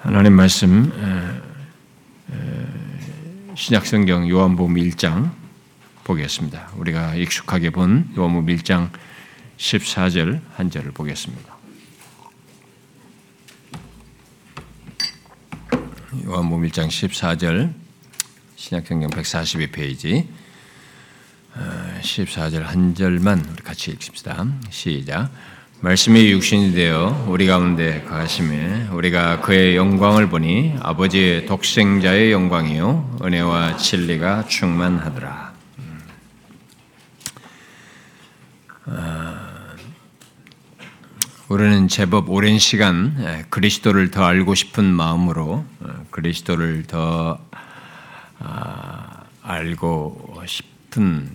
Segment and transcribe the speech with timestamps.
[0.00, 0.92] 하나님 말씀
[3.56, 5.32] 신약성경 요한복음 1장
[6.04, 6.70] 보겠습니다.
[6.76, 8.90] 우리가 익숙하게 본 요한복음 1장
[9.56, 11.56] 14절 한 절을 보겠습니다.
[16.24, 17.72] 요한복음 1장 14절
[18.56, 20.26] 신약성경 142페이지
[22.02, 24.46] 14절 한 절만 같이 읽습니다.
[24.70, 25.30] 시작.
[25.80, 34.46] 말씀이 육신이 되어 우리 가운데 가심에 우리가 그의 영광을 보니 아버지의 독생자의 영광이요 은혜와 진리가
[34.46, 35.52] 충만하더라.
[38.86, 39.76] 아,
[41.48, 47.38] 우리는 제법 오랜 시간 그리스도를 더 알고 싶은 마음으로 어, 그리스도를 더
[48.38, 51.30] 아, 알고 싶은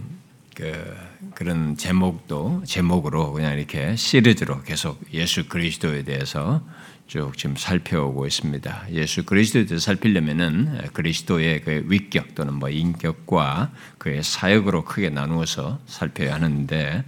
[0.56, 1.11] 그
[1.42, 6.64] 그런 제목도 제목으로 그냥 이렇게 시리즈로 계속 예수 그리스도에 대해서
[7.08, 8.86] 쭉 지금 살펴오고 있습니다.
[8.92, 16.36] 예수 그리스도에 대해서 살피려면은 그리스도의 그 위격 또는 뭐 인격과 그의 사역으로 크게 나누어서 살펴야
[16.36, 17.04] 하는데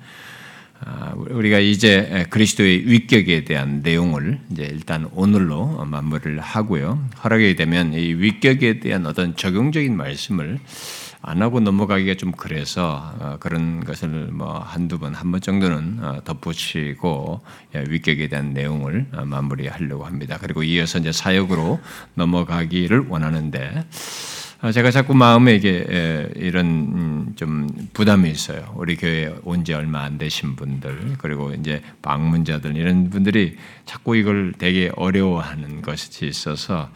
[0.79, 7.07] 아, 우리가 이제 그리스도의 위격에 대한 내용을 이제 일단 오늘로 마무리를 하고요.
[7.23, 10.59] 허락이 되면 이 위격에 대한 어떤 적용적인 말씀을
[11.25, 16.21] 안 하고 넘어가기가 좀 그래서 어, 그런 것을 뭐 한두 번, 한 번 정도는 어,
[16.25, 17.41] 덧붙이고
[17.75, 20.37] 예, 위격에 대한 내용을 어, 마무리하려고 합니다.
[20.41, 21.79] 그리고 이어서 이제 사역으로
[22.15, 23.83] 넘어가기를 원하는데 아,
[24.71, 28.73] 제가 자꾸 마음에 이게 이런 음, 좀 부담이 있어요.
[28.77, 34.53] 우리 교회 온 지 얼마 안 되신 분들 그리고 이제 방문자들 이런 분들이 자꾸 이걸
[34.57, 36.89] 되게 어려워하는 것이 있어서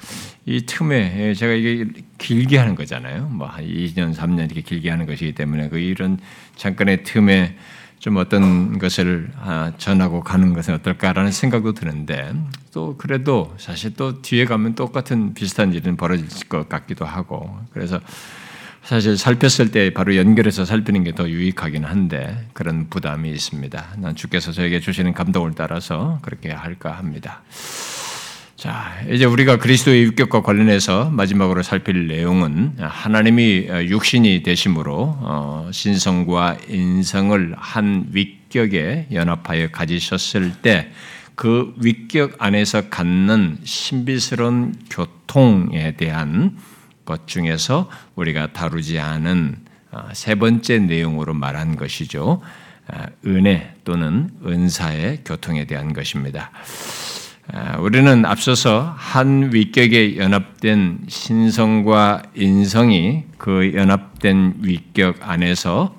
[0.46, 1.86] 이 틈에 제가 이게
[2.18, 3.28] 길게 하는 거잖아요.
[3.30, 6.20] 뭐 한 2년 3년 이렇게 길게 하는 것이기 때문에 그 이런
[6.56, 7.56] 잠깐의 틈에
[8.00, 12.34] 좀 어떤 것을 아, 전하고 가는 것은 어떨까라는 생각도 드는데
[12.72, 18.00] 또 그래도 사실 또 뒤에 가면 똑같은 비슷한 일은 벌어질 것 같기도 하고 그래서
[18.84, 23.86] 사실 살폈을 때 바로 연결해서 살피는 게 더 유익하긴 한데 그런 부담이 있습니다.
[23.98, 27.42] 난 주께서 저에게 주시는 감동을 따라서 그렇게 할까 합니다.
[28.58, 37.56] 자, 이제 우리가 그리스도의 육격과 관련해서 마지막으로 살필 내용은 하나님이 육신이 되심으로 어, 신성과 인성을
[37.56, 40.92] 한 위격에 연합하여 가지셨을 때
[41.38, 46.58] 그 위격 안에서 갖는 신비스러운 교통에 대한
[47.06, 49.58] 것 중에서 우리가 다루지 않은
[49.92, 52.42] 어, 세 번째 내용으로 말한 것이죠.
[52.88, 56.50] 어, 은혜 또는 은사의 교통에 대한 것입니다.
[57.54, 65.96] 아, 우리는 앞서서 한 위격에 연합된 신성과 인성이 그 연합된 위격 안에서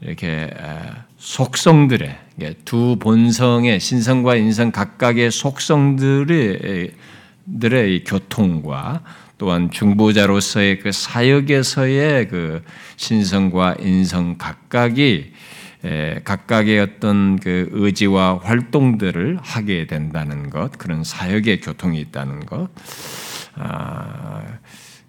[0.00, 2.16] 이렇게 아, 속성들의
[2.64, 6.92] 두 본성의 신성과 인성 각각의 속성들의
[7.60, 9.02] 들의 교통과
[9.36, 12.62] 또한 중보자로서의 그 사역에서의 그
[12.96, 15.32] 신성과 인성 각각이
[16.24, 22.68] 각각의 어떤 그 의지와 활동들을 하게 된다는 것, 그런 사역의 교통이 있다는 것.
[23.54, 24.42] 아,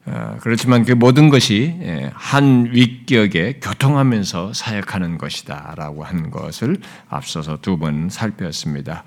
[0.06, 1.76] 아, 그렇지만 그 모든 것이
[2.14, 6.78] 한 위격에 교통하면서 사역하는 것이다라고 하는 것을
[7.10, 9.04] 앞서서 두 번 살펴봤습니다.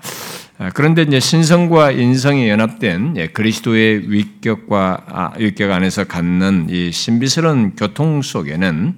[0.59, 8.95] 아, 그런데 이제 신성과 인성이 연합된 그리스도의 위격과 위격 안에서 갖는 이 신비스러운 교통 속에는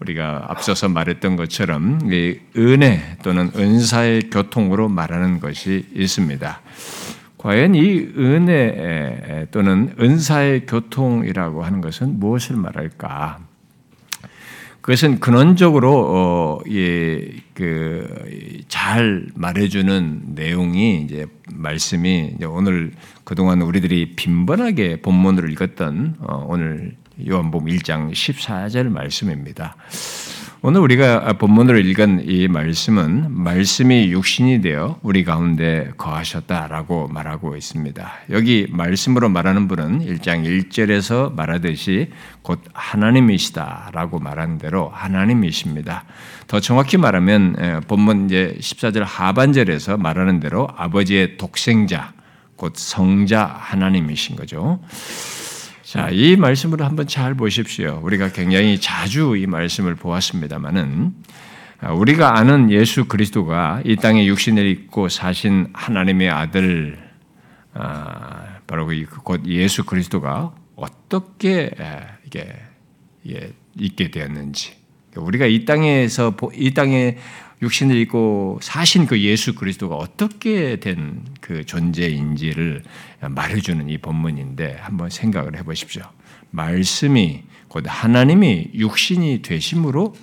[0.00, 2.00] 우리가 앞서서 말했던 것처럼
[2.56, 6.60] 은혜 또는 은사의 교통으로 말하는 것이 있습니다.
[7.36, 13.38] 과연 이 은혜 또는 은사의 교통이라고 하는 것은 무엇을 말할까?
[14.88, 17.20] 그것은 근원적으로 어, 예,
[17.52, 22.92] 그잘 말해주는 내용이 이제 말씀이 이제 오늘
[23.24, 29.74] 그동안 우리들이 빈번하게 본문으로 읽었던 어, 오늘 요한복음 1장 14절 말씀입니다.
[30.62, 38.10] 오늘 우리가 본문으로 읽은 이 말씀은 말씀이 육신이 되어 우리 가운데 거하셨다라고 말하고 있습니다.
[38.30, 42.10] 여기 말씀으로 말하는 분은 1장 1절에서 말하듯이
[42.42, 46.04] 곧 하나님이시다라고 말한 대로 하나님이십니다.
[46.46, 52.12] 더 정확히 말하면 본문 이제 14절 하반절에서 말하는 대로 아버지의 독생자
[52.54, 54.80] 곧 성자 하나님이신 거죠.
[55.88, 57.98] 자, 이 말씀을 한번 잘 보십시오.
[58.02, 61.14] 우리가 굉장히 자주 이 말씀을 보았습니다만은
[61.80, 66.98] 아, 우리가 아는 예수 그리스도가 이 땅에 육신을 입고 사신 하나님의 아들
[67.72, 71.70] 아, 바로 그곧 예수 그리스도가 어떻게
[72.26, 74.74] 이게 있게 되었는지
[75.16, 77.16] 우리가 이 땅에서 이 땅에
[77.60, 82.82] 육신을 입고 사신 그 예수 그리스도가 어떻게 된 그 존재인지를
[83.26, 86.02] 말해주는 이 본문인데 한번 생각을 해보십시오.
[86.50, 90.14] 말씀이 곧 하나님이 육신이 되심으로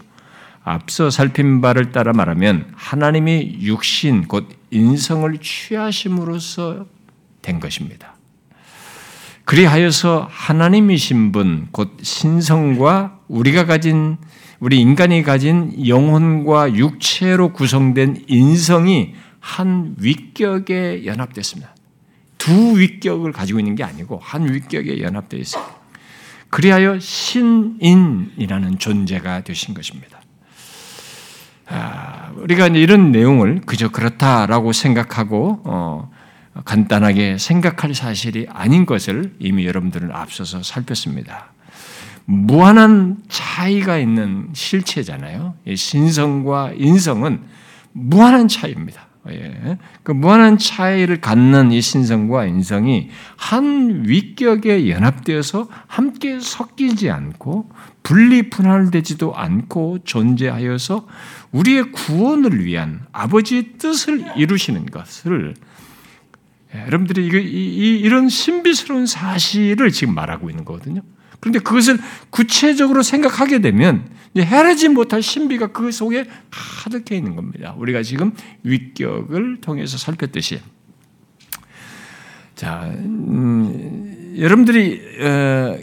[0.64, 6.86] 앞서 살핀 바를 따라 말하면 하나님이 육신 곧 인성을 취하심으로써
[7.42, 8.14] 된 것입니다.
[9.46, 14.18] 그리하여서 하나님이신 분, 곧 신성과 우리가 가진
[14.60, 21.76] 우리 인간이 가진 영혼과 육체로 구성된 인성이 한 위격에 연합됐습니다.
[22.38, 25.66] 두 위격을 가지고 있는 게 아니고 한 위격에 연합되어 있어요.
[26.50, 30.22] 그리하여 신인이라는 존재가 되신 것입니다.
[31.68, 36.12] 아, 우리가 이런 내용을 그저 그렇다라고 생각하고 어,
[36.64, 41.55] 간단하게 생각할 사실이 아닌 것을 이미 여러분들은 앞서서 살폈습니다.
[42.26, 45.56] 무한한 차이가 있는 실체잖아요.
[45.76, 47.42] 신성과 인성은
[47.92, 49.08] 무한한 차이입니다.
[49.30, 49.78] 예.
[50.04, 57.70] 그 무한한 차이를 갖는 이 신성과 인성이 한 위격에 연합되어서 함께 섞이지 않고
[58.04, 61.08] 분리 분할되지도 않고 존재하여서
[61.52, 65.56] 우리의 구원을 위한 아버지의 뜻을 이루시는 것을
[66.76, 71.02] 예, 여러분들이 이거, 이, 이런 신비스러운 사실을 지금 말하고 있는 거거든요.
[71.46, 72.00] 그런데 그것을
[72.32, 77.76] 구체적으로 생각하게 되면 헤아리지 못할 신비가 그 속에 가득해 있는 겁니다.
[77.78, 78.34] 우리가 지금
[78.64, 80.60] 위격을 통해서 살폈듯이.
[82.56, 85.78] 자, 음, 여러분들이 어,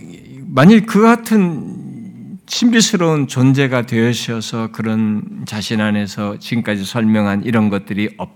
[0.48, 8.30] 만일 그 같은 신비스러운 존재가 되셔서 그런 자신 안에서 지금까지 설명한 이런 것들이 없,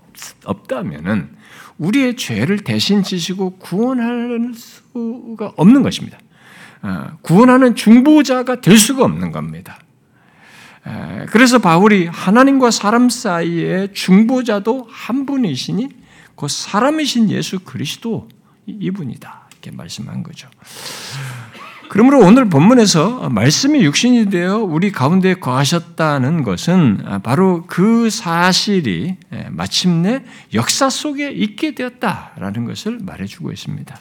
[0.45, 1.35] 없다면은
[1.77, 6.17] 우리의 죄를 대신 지시고 구원할 수가 없는 것입니다.
[6.81, 9.79] 어, 구원하는 중보자가 될 수가 없는 겁니다.
[11.31, 15.89] 그래서 바울이 하나님과 사람 사이의 중보자도 한 분이시니
[16.37, 18.29] 그 사람이신 예수 그리스도
[18.67, 20.47] 이분이다 이렇게 말씀한 거죠.
[21.89, 29.17] 그러므로 오늘 본문에서 말씀이 육신이 되어 우리 가운데 거하셨다는 것은 바로 그 사실이
[29.49, 33.97] 마침내 역사 속에 있게 되었다라는 것을 말해주고 있습니다.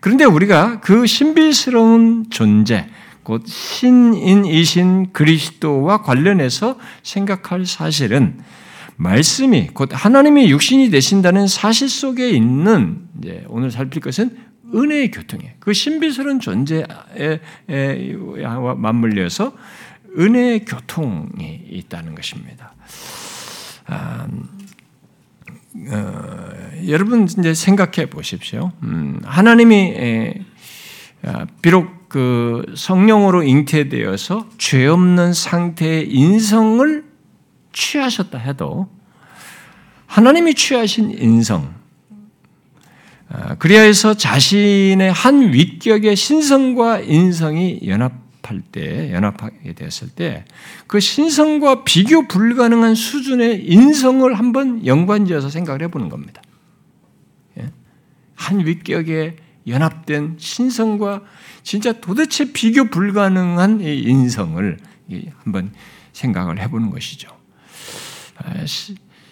[0.00, 2.86] 그런데 우리가 그 신비스러운 존재,
[3.22, 8.38] 곧 신인이신 그리스도와 관련해서 생각할 사실은
[8.96, 13.08] 말씀이 곧 하나님이 육신이 되신다는 사실 속에 있는
[13.48, 14.36] 오늘 살필 것은
[14.74, 16.84] 은혜의 교통에 그 신비스러운 존재에
[18.76, 19.52] 맞물려서
[20.18, 22.74] 은혜의 교통이 있다는 것입니다.
[25.90, 28.72] 아, 어, 여러분 이제 생각해 보십시오.
[28.82, 30.34] 음, 하나님이 에,
[31.22, 37.04] 아, 비록 그 성령으로 잉태되어서 죄 없는 상태의 인성을
[37.72, 38.88] 취하셨다 해도
[40.06, 41.72] 하나님이 취하신 인성,
[43.28, 50.44] 아, 그리하여서 자신의 한 위격의 신성과 인성이 연합 할 때, 연합하게 되었을 때,
[50.86, 56.42] 그 신성과 비교 불가능한 수준의 인성을 한번 연관지어서 생각을 해보는 겁니다.
[57.58, 57.70] 예?
[58.34, 59.36] 한 위격에
[59.66, 61.22] 연합된 신성과
[61.62, 64.78] 진짜 도대체 비교 불가능한 인성을
[65.44, 65.72] 한번
[66.12, 67.28] 생각을 해보는 것이죠.
[68.36, 68.64] 아,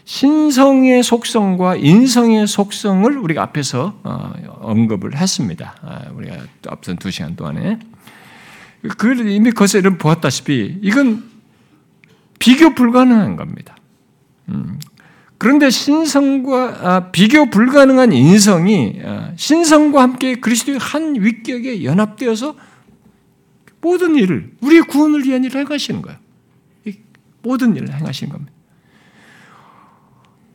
[0.04, 5.74] 신성의 속성과 인성의 속성을 우리가 앞에서 어, 언급을 했습니다.
[5.82, 6.36] 아, 우리가
[6.68, 7.78] 앞선 두 시간 동안에.
[8.96, 11.24] 그 이미 거기서 보았다시피 이건
[12.38, 13.76] 비교 불가능한 겁니다.
[14.48, 14.78] 음.
[15.38, 22.56] 그런데 신성과 아, 비교 불가능한 인성이 아, 신성과 함께 그리스도의 한 위격에 연합되어서
[23.80, 26.18] 모든 일을 우리의 구원을 위한 일을 행하시는 거예요.
[27.42, 28.52] 모든 일을 행하시는 겁니다.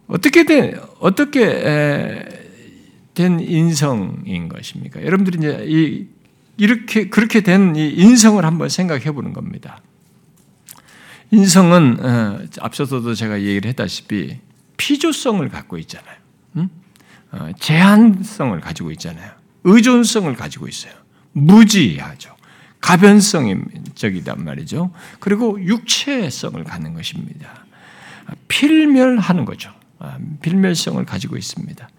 [0.07, 1.39] 어떻게 된 어떻게
[3.13, 5.03] 된 인성인 것입니까?
[5.03, 6.07] 여러분들이 이제 이,
[6.57, 9.81] 이렇게 그렇게 된 인성을 한번 생각해 보는 겁니다.
[11.31, 14.39] 인성은 어, 앞서서도 제가 얘기를 했다시피
[14.77, 16.15] 피조성을 갖고 있잖아요.
[16.57, 16.69] 응?
[17.31, 19.31] 어, 제한성을 가지고 있잖아요.
[19.63, 20.93] 의존성을 가지고 있어요.
[21.31, 22.35] 무지하죠.
[22.81, 24.91] 가변성적이단 말이죠.
[25.19, 27.65] 그리고 육체성을 갖는 것입니다.
[28.49, 29.71] 필멸하는 거죠.
[29.99, 31.89] 아, 필멸성을 가지고 있습니다.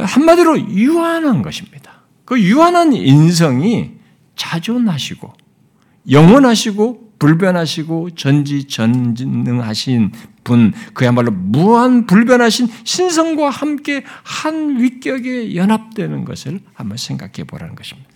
[0.00, 1.85] 한마디로 유한한 것입니다.
[2.26, 3.92] 그 유한한 인성이
[4.34, 5.32] 자존하시고
[6.10, 10.12] 영원하시고 불변하시고 전지전능하신
[10.44, 18.08] 분, 그야말로 무한 불변하신 신성과 함께 한 위격에 연합되는 것을 한번 생각해 보라는 것입니다.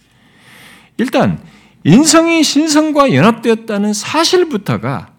[0.98, 1.42] 일단
[1.84, 5.14] 인성이 신성과 연합되었다는 사실부터가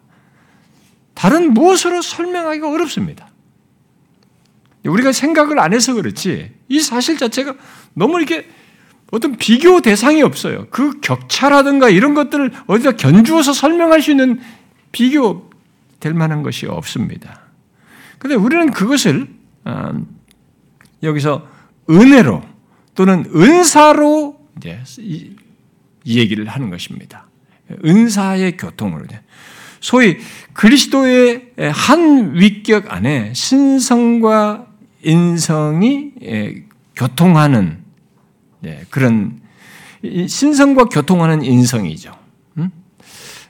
[1.16, 3.30] 다른 무엇으로 설명하기가 어렵습니다.
[4.86, 7.56] 우리가 생각을 안 해서 그렇지 이 사실 자체가
[7.94, 8.48] 너무 이렇게
[9.12, 10.68] 어떤 비교 대상이 없어요.
[10.72, 14.40] 그 격차라든가 이런 것들을 어디다 견주어서 설명할 수 있는
[14.92, 15.50] 비교
[16.00, 17.42] 될 만한 것이 없습니다.
[18.18, 19.28] 근데 우리는 그것을
[19.66, 19.92] 어,
[21.04, 21.48] 여기서
[21.90, 22.44] 은혜로
[22.96, 25.36] 또는 은사로 이제 이,
[26.06, 27.28] 얘기를 하는 것입니다.
[27.86, 29.06] 은사의 교통으로
[29.80, 30.18] 소위
[30.54, 34.68] 그리스도의 한 위격 안에 신성과
[35.04, 36.12] 인성이
[36.96, 37.81] 교통하는
[38.90, 39.42] 그런
[40.04, 42.14] 신성과 교통하는 인성이죠.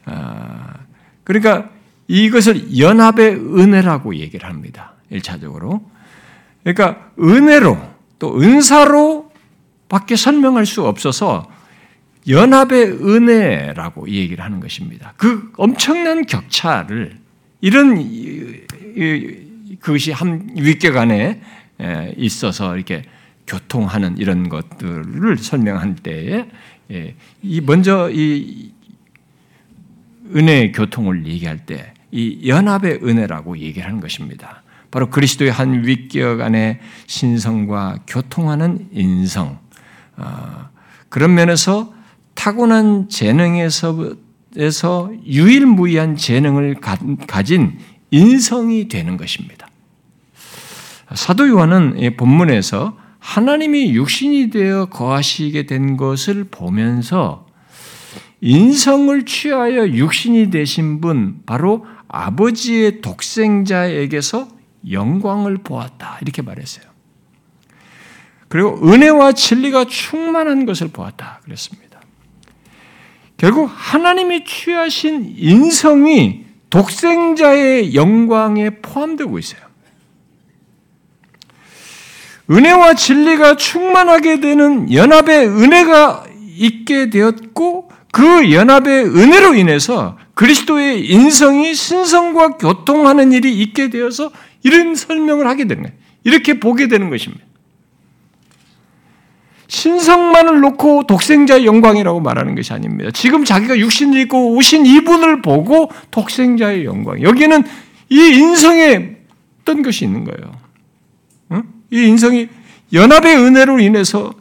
[0.06, 0.74] 아,
[1.24, 1.70] 그러니까
[2.08, 4.94] 이것을 연합의 은혜라고 얘기를 합니다.
[5.12, 5.82] 1차적으로.
[6.64, 7.78] 그러니까 은혜로
[8.20, 9.32] 또 은사로
[9.90, 11.50] 밖에 설명할 수 없어서
[12.28, 15.14] 연합의 은혜라고 얘기를 하는 것입니다.
[15.18, 17.18] 그 엄청난 격차를
[17.62, 17.96] 이런
[19.80, 21.42] 그것이 한 윗격 안에
[22.18, 23.04] 있어서 이렇게
[23.52, 26.48] 교통하는 이런 것들을 설명할 때에
[27.42, 28.72] 이 먼저 이
[30.34, 34.64] 은혜의 교통을 얘기할 때 이 연합의 은혜라고 얘기를 하는 것입니다.
[34.92, 39.58] 바로 그리스도의 한 윗격 안에 신성과 교통하는 인성.
[40.18, 40.70] 아,
[41.08, 41.94] 그런 면에서
[42.34, 44.16] 타고난 재능에서
[45.26, 46.76] 유일무이한 재능을
[47.28, 47.80] 가진
[48.12, 49.68] 인성이 되는 것입니다.
[51.14, 57.46] 사도 요한은 본문에서 하나님이 육신이 되어 거하시게 된 것을 보면서
[58.42, 64.48] 인성을 취하여 육신이 되신 분, 바로 아버지의 독생자에게서
[64.90, 66.18] 영광을 보았다.
[66.22, 66.86] 이렇게 말했어요.
[68.50, 71.40] 그리고 은혜와 진리가 충만한 것을 보았다.
[71.44, 72.02] 그랬습니다.
[73.38, 79.71] 결국 하나님이 취하신 인성이 독생자의 영광에 포함되고 있어요.
[82.52, 86.26] 은혜와 진리가 충만하게 되는 연합의 은혜가
[86.58, 94.32] 있게 되었고 그 연합의 은혜로 인해서 그리스도의 인성이 신성과 교통하는 일이 있게 되어서
[94.64, 95.96] 이런 설명을 하게 되는 거예요.
[96.24, 97.44] 이렇게 보게 되는 것입니다.
[99.68, 103.10] 신성만을 놓고 독생자의 영광이라고 말하는 것이 아닙니다.
[103.14, 107.22] 지금 자기가 육신을 입고 오신 이분을 보고 독생자의 영광.
[107.22, 107.64] 여기는
[108.10, 109.16] 이 인성에
[109.62, 110.52] 어떤 것이 있는 거예요.
[111.92, 112.50] 이 인성이
[112.94, 114.34] 연합의 은혜로 인해서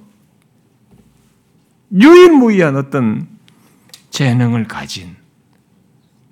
[1.92, 3.26] 유일무이한 어떤
[4.11, 5.16] 재능을 가진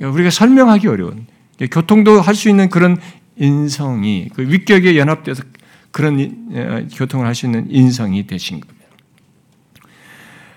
[0.00, 1.26] 우리가 설명하기 어려운
[1.70, 2.96] 교통도 할 수 있는 그런
[3.36, 5.42] 인성이 그 윗격에 연합돼서
[5.90, 6.20] 그런
[6.52, 8.78] 어, 교통을 할 수 있는 인성이 되신 겁니다.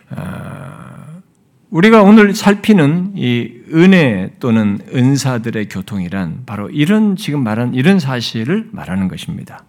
[0.09, 1.21] 아,
[1.69, 9.07] 우리가 오늘 살피는 이 은혜 또는 은사들의 교통이란 바로 이런 지금 말한 이런 사실을 말하는
[9.07, 9.63] 것입니다.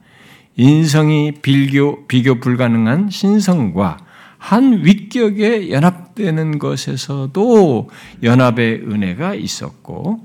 [0.56, 3.98] 인성이 비교, 비교 불가능한 신성과
[4.38, 7.88] 한 윗격에 연합되는 것에서도
[8.22, 10.20] 연합의 은혜가 있었고,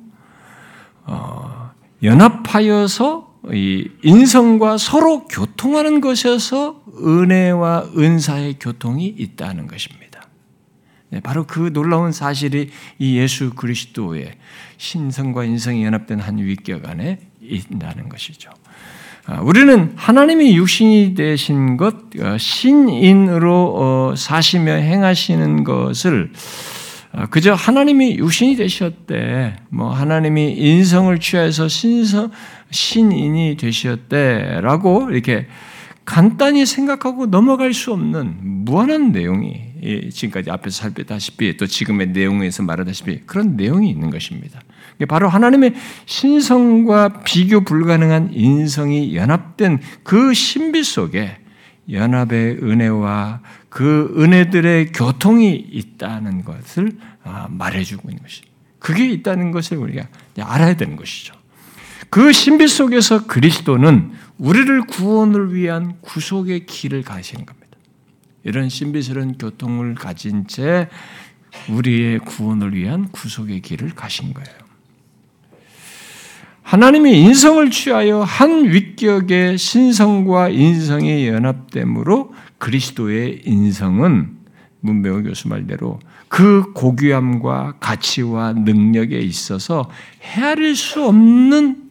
[1.05, 1.72] 어,
[2.03, 10.07] 연합하여서 이 인성과 서로 교통하는 것에서 은혜와 은사의 교통이 있다는 것입니다.
[11.10, 12.69] 네, 바로 그 놀라운 사실이
[13.00, 14.34] 이 예수 그리스도의
[14.77, 18.50] 신성과 인성이 연합된 한 윗격 안에 있다는 것이죠.
[19.29, 26.31] 아, 우리는 하나님이 육신이 되신 것, 어, 신인으로 어, 사시며 행하시는 것을
[27.12, 32.31] 아, 그저 하나님이 육신이 되셨대, 뭐 하나님이 인성을 취해서 신성
[32.72, 35.48] 신인이 되셨대라고 이렇게
[36.05, 43.57] 간단히 생각하고 넘어갈 수 없는 무한한 내용이 지금까지 앞에서 살펴다시피 또 지금의 내용에서 말하다시피 그런
[43.57, 44.62] 내용이 있는 것입니다.
[45.06, 45.75] 바로 하나님의
[46.06, 51.38] 신성과 비교 불가능한 인성이 연합된 그 신비 속에
[51.92, 56.92] 연합의 은혜와 그 은혜들의 교통이 있다는 것을
[57.24, 58.42] 아, 말해주고 있는 것이.
[58.80, 60.08] 그게 있다는 것을 우리가
[60.39, 61.34] 알아야 되는 것이죠.
[62.10, 67.68] 그 신비 속에서 그리스도는 우리를 구원을 위한 구속의 길을 가시는 겁니다.
[68.44, 70.88] 이런 신비스러운 교통을 가진 채
[71.70, 74.66] 우리의 구원을 위한 구속의 길을 가신 거예요.
[76.67, 84.36] 하나님이 인성을 취하여 한 윗격의 신성과 인성의 연합됨으로 그리스도의 인성은
[84.81, 85.97] 문배우 교수 말대로
[86.27, 89.89] 그 고귀함과 가치와 능력에 있어서
[90.21, 91.83] 헤아릴 수 없는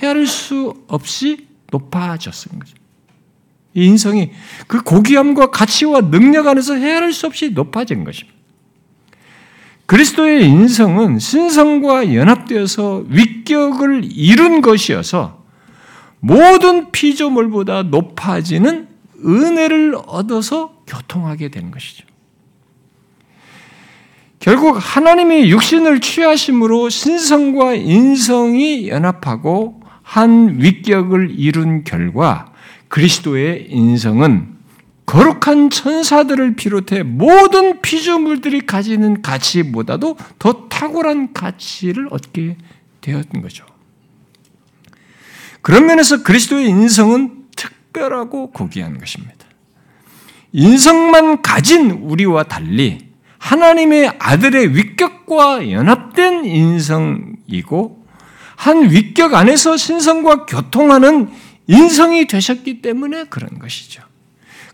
[0.00, 2.76] 헤아릴 수 없이 높아졌은 거죠.
[3.74, 4.30] 이 인성이
[4.68, 8.35] 그 고귀함과 가치와 능력 안에서 헤아릴 수 없이 높아진 것입니다.
[9.86, 15.44] 그리스도의 인성은 신성과 연합되어서 위격을 이룬 것이어서
[16.20, 18.88] 모든 피조물보다 높아지는
[19.24, 22.04] 은혜를 얻어서 교통하게 되는 것이죠.
[24.40, 32.52] 결국 하나님이 육신을 취하심으로 신성과 인성이 연합하고 한 위격을 이룬 결과
[32.88, 34.55] 그리스도의 인성은
[35.06, 42.56] 거룩한 천사들을 비롯해 모든 피조물들이 가지는 가치보다도 더 탁월한 가치를 얻게
[43.00, 43.64] 되었던 거죠.
[45.62, 49.34] 그런 면에서 그리스도의 인성은 특별하고 고귀한 것입니다.
[50.52, 53.06] 인성만 가진 우리와 달리
[53.38, 58.06] 하나님의 아들의 위격과 연합된 인성이고
[58.56, 61.30] 한 위격 안에서 신성과 교통하는
[61.68, 64.05] 인성이 되셨기 때문에 그런 것이죠.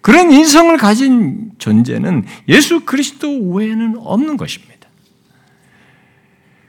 [0.02, 4.72] 그런 인성을 가진 존재는 예수 그리스도 외에는 없는 것입니다.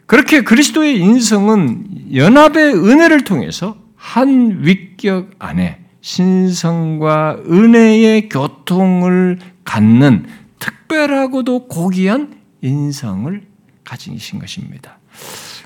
[0.06, 10.25] 그렇게 그리스도의 인성은 연합의 은혜를 통해서 한 위격 안에 신성과 은혜의 교통을 갖는
[10.60, 13.42] 특별하고도 고귀한 인성을
[13.84, 15.00] 가지신 것입니다.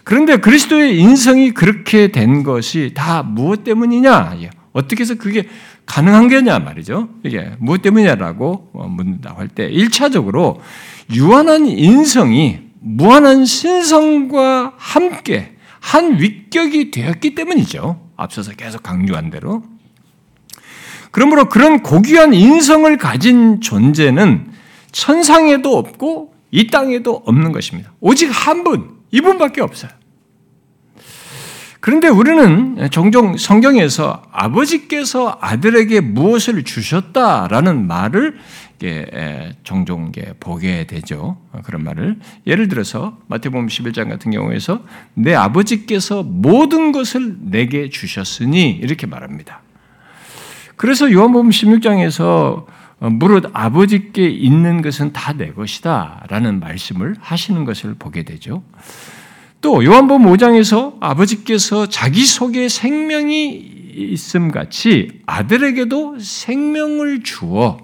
[0.03, 4.37] 그런데 그리스도의 인성이 그렇게 된 것이 다 무엇 때문이냐?
[4.71, 5.47] 어떻게 해서 그게
[5.87, 7.09] 가능한 게냐 말이죠.
[7.23, 10.59] 이게 무엇 때문이냐라고 묻는다 할 때, 1차적으로
[11.11, 17.99] 유한한 인성이 무한한 신성과 함께 한 위격이 되었기 때문이죠.
[18.15, 19.63] 앞서서 계속 강조한 대로.
[21.11, 24.51] 그러므로 그런 고귀한 인성을 가진 존재는
[24.91, 27.93] 천상에도 없고 이 땅에도 없는 것입니다.
[28.01, 29.91] 오직 한 분, 이분밖에 없어요.
[31.87, 38.37] 그런데 우리는 종종 성경에서 아버지께서 아들에게 무엇을 주셨다라는 말을
[39.63, 41.37] 종종 보게 되죠.
[41.63, 42.17] 그런 말을.
[42.45, 49.61] 예를 들어서 마태복음 11장 같은 경우에서 내 아버지께서 모든 것을 내게 주셨으니 이렇게 말합니다.
[50.75, 52.65] 그래서 요한복음 16장에서
[52.99, 58.61] 무릇 아버지께 있는 것은 다 내 것이다 라는 말씀을 하시는 것을 보게 되죠.
[59.61, 67.79] 또 요한복음 5장에서 아버지께서 자기 속에 생명이 있음 같이 아들에게도 생명을 주어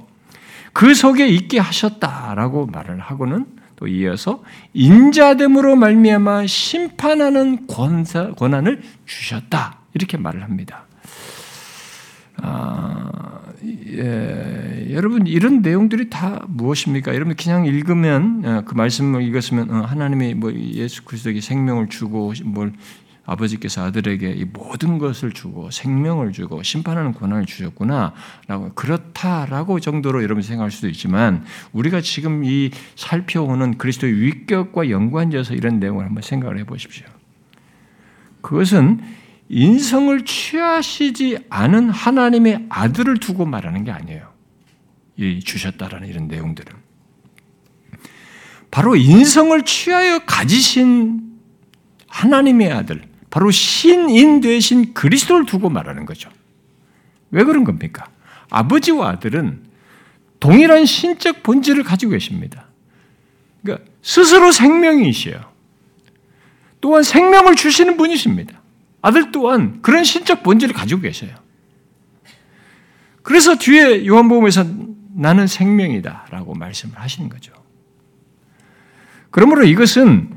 [0.72, 10.18] 그 속에 있게 하셨다라고 말을 하고는 또 이어서 인자됨으로 말미암아 심판하는 권사, 권한을 주셨다 이렇게
[10.18, 10.86] 말을 합니다.
[12.42, 13.23] 아,
[13.94, 17.14] 예, 여러분 이런 내용들이 다 무엇입니까?
[17.14, 22.74] 여러분 그냥 읽으면 어, 그 말씀을 읽었으면 어, 하나님이 뭐 예수 그리스도에게 생명을 주고 뭘
[23.26, 30.72] 아버지께서 아들에게 이 모든 것을 주고 생명을 주고 심판하는 권한을 주셨구나라고 그렇다라고 정도로 여러분 생각할
[30.72, 37.06] 수도 있지만 우리가 지금 이 살펴오는 그리스도의 위격과 연관지어서 이런 내용을 한번 생각을 해보십시오.
[38.42, 39.00] 그것은
[39.50, 44.32] 인성을 취하시지 않은 하나님의 아들을 두고 말하는 게 아니에요.
[45.18, 46.74] 이 주셨다라는 이런 내용들은.
[48.72, 51.22] 바로 인성을 취하여 가지신
[52.08, 56.32] 하나님의 아들, 바로 신인 되신 그리스도를 두고 말하는 거죠.
[57.30, 58.08] 왜 그런 겁니까?
[58.50, 59.64] 아버지와 아들은
[60.40, 62.68] 동일한 신적 본질을 가지고 계십니다.
[63.62, 65.54] 그러니까 스스로 생명이시요.
[66.82, 68.63] 또한 생명을 주시는 분이십니다.
[69.04, 71.32] 아들 또한 그런 신적 본질을 가지고 계셔요.
[73.22, 74.66] 그래서 뒤에 요한복음에서
[75.16, 77.54] 나는 생명이다 라고 말씀을 하시는 거죠.
[79.30, 80.30] 그러므로 이것은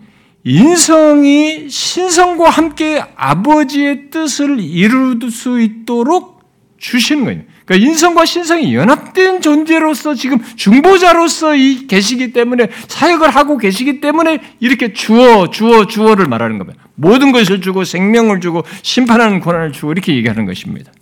[0.43, 6.45] 인성이 신성과 함께 아버지의 뜻을 이룰 수 있도록
[6.79, 7.43] 주시는 거예요.
[7.67, 14.93] 그러니까 인성과 신성이 연합된 존재로서 지금 중보자로서 이 계시기 때문에 사역을 하고 계시기 때문에 이렇게
[14.93, 16.87] 주어 주어 주어를 말하는 겁니다.
[16.95, 20.93] 모든 것을 주고 생명을 주고 심판하는 권한을 주고 이렇게 얘기하는 것입니다.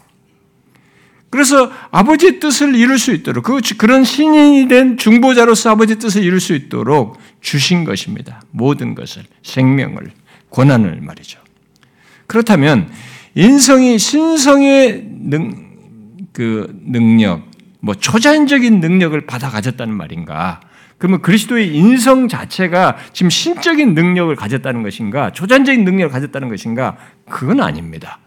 [1.28, 6.54] 그래서 아버지의 뜻을 이룰 수 있도록 그 그런 신인이 된 중보자로서 아버지의 뜻을 이룰 수
[6.54, 8.40] 있도록 주신 것입니다.
[8.52, 10.12] 모든 것을 생명을
[10.50, 11.40] 권한을 말이죠.
[12.26, 12.88] 그렇다면
[13.34, 15.63] 인성이 신성의 능,
[16.34, 17.42] 그 능력,
[17.80, 20.60] 뭐 초자연적인 능력을 받아 가졌다는 말인가?
[20.98, 25.30] 그러면 그리스도의 인성 자체가 지금 신적인 능력을 가졌다는 것인가?
[25.30, 26.96] 초자연적인 능력을 가졌다는 것인가?
[27.28, 28.18] 그건 아닙니다.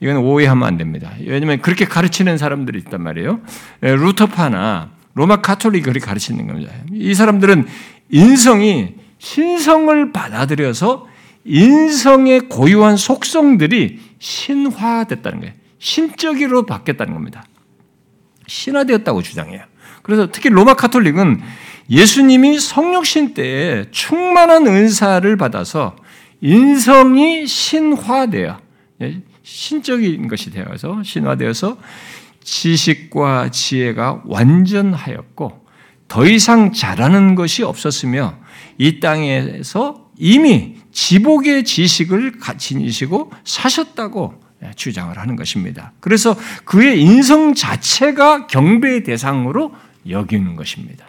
[0.00, 1.10] 이건 오해하면 안 됩니다.
[1.24, 3.40] 왜냐하면 그렇게 가르치는 사람들이 있단 말이에요.
[3.80, 6.72] 루터파나 로마 카톨릭이 그렇게 가르치는 겁니다.
[6.92, 7.66] 이 사람들은
[8.10, 11.06] 인성이 신성을 받아들여서
[11.44, 15.54] 인성의 고유한 속성들이 신화됐다는 거예요.
[15.78, 17.44] 신적으로 바뀌었다는 겁니다.
[18.46, 19.62] 신화되었다고 주장해요.
[20.02, 21.40] 그래서 특히 로마 카톨릭은
[21.90, 25.96] 예수님이 성육신 때에 충만한 은사를 받아서
[26.40, 28.58] 인성이 신화되어
[29.02, 31.76] 예, 신적인 것이 되어서 신화되어서
[32.42, 35.66] 지식과 지혜가 완전하였고
[36.08, 38.38] 더 이상 잘하는 것이 없었으며
[38.78, 45.92] 이 땅에서 이미 지복의 지식을 지니시고 사셨다고 주장을 하는 것입니다.
[46.00, 49.74] 그래서 그의 인성 자체가 경배의 대상으로
[50.08, 51.06] 여기는 것입니다.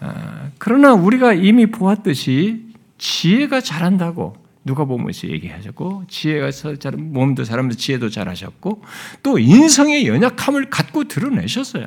[0.00, 2.64] 아, 그러나 우리가 이미 보았듯이
[2.98, 8.82] 지혜가 잘한다고 누가 보면서 얘기하셨고 지혜가 잘 몸도 잘하면서 지혜도 잘하셨고
[9.22, 11.86] 또 인성의 연약함을 갖고 드러내셨어요.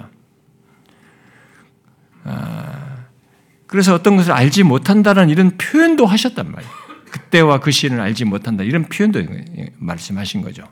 [2.24, 3.06] 아,
[3.68, 6.74] 그래서 어떤 것을 알지 못한다는 이런 표현도 하셨단 말이에요.
[7.32, 9.24] 그때와 그 시를 알지 못한다 이런 표현도
[9.78, 10.64] 말씀하신 거죠.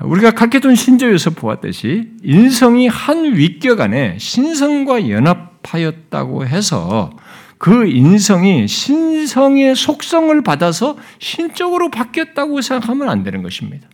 [0.00, 7.10] 우리가 칼케돈 신조에서 보았듯이 인성이 한 위격 안에 신성과 연합하였다고 해서
[7.58, 13.88] 그 인성이 신성의 속성을 받아서 신적으로 바뀌었다고 생각하면 안 되는 것입니다.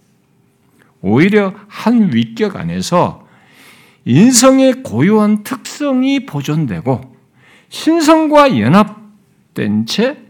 [1.01, 3.27] 오히려 한 위격 안에서
[4.05, 7.01] 인성의 고유한 특성이 보존되고
[7.71, 10.24] 신성과 연합된 채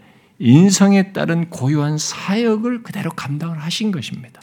[0.44, 4.42] 인성에 따른 고유한 사역을 그대로 감당을 하신 것입니다.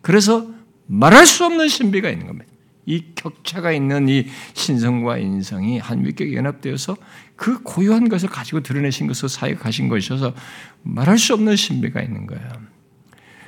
[0.00, 0.46] 그래서
[0.86, 2.46] 말할 수 없는 신비가 있는 겁니다.
[2.86, 6.96] 이 격차가 있는 이 신성과 인성이 한 위격에 연합되어서
[7.34, 10.34] 그 고유한 것을 가지고 드러내신 것을 사역하신 것이어서
[10.82, 12.48] 말할 수 없는 신비가 있는 거예요.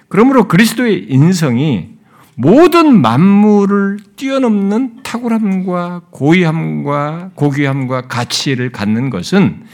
[0.08, 1.90] 그러므로 그리스도의 인성이
[2.34, 9.64] 모든 만물을 뛰어넘는 탁월함과 고위함과 고귀함과 가치를 갖는 것은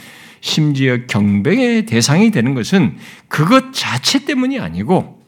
[0.43, 2.97] 심지어 경배의 대상이 되는 것은
[3.29, 5.23] 그것 자체 때문이 아니고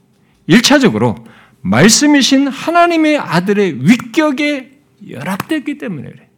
[0.49, 1.15] 일차적으로
[1.63, 4.73] 말씀이신 하나님의 아들의 위격에
[5.09, 6.29] 연합됐기 때문에 그래.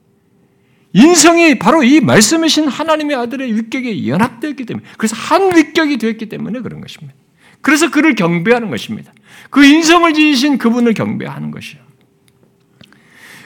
[0.92, 6.80] 인성이 바로 이 말씀이신 하나님의 아들의 위격에 연합되었기 때문에 그래서 한 위격이 되었기 때문에 그런
[6.80, 7.14] 것입니다.
[7.62, 9.12] 그래서 그를 경배하는 것입니다.
[9.50, 11.80] 그 인성을 지으신 그분을 경배하는 것이요.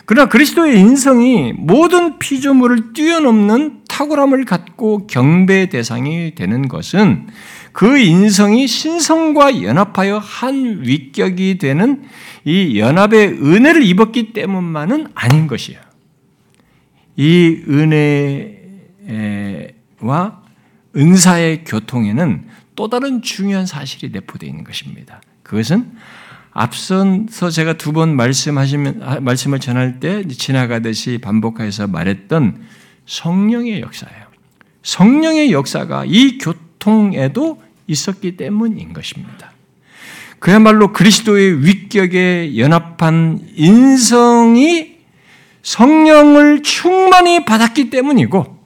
[0.04, 7.26] 그러나 그리스도의 인성이 모든 피조물을 뛰어넘는 탁월함을 갖고 경배 대상이 되는 것은
[7.72, 12.04] 그 인성이 신성과 연합하여 한 위격이 되는
[12.46, 15.78] 이 연합의 은혜를 입었기 때문만은 아닌 것이에요.
[17.16, 17.62] 이
[20.08, 20.40] 은혜와
[20.96, 25.20] 은사의 교통에는 또 다른 중요한 사실이 내포되어 있는 것입니다.
[25.42, 25.92] 그것은
[26.52, 32.79] 앞선서 제가 두 번 말씀하시면 말씀을 전할 때 지나가듯이 반복해서 말했던
[33.10, 34.26] 성령의 역사예요.
[34.84, 39.50] 성령의 역사가 이 교통에도 있었기 때문인 것입니다.
[40.38, 45.00] 그야말로 그리스도의 위격에 연합한 인성이
[45.62, 48.58] 성령을 충만히 받았기 때문이고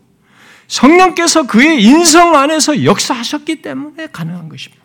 [0.69, 4.85] 성령께서 그의 인성 안에서 역사하셨기 때문에 가능한 것입니다.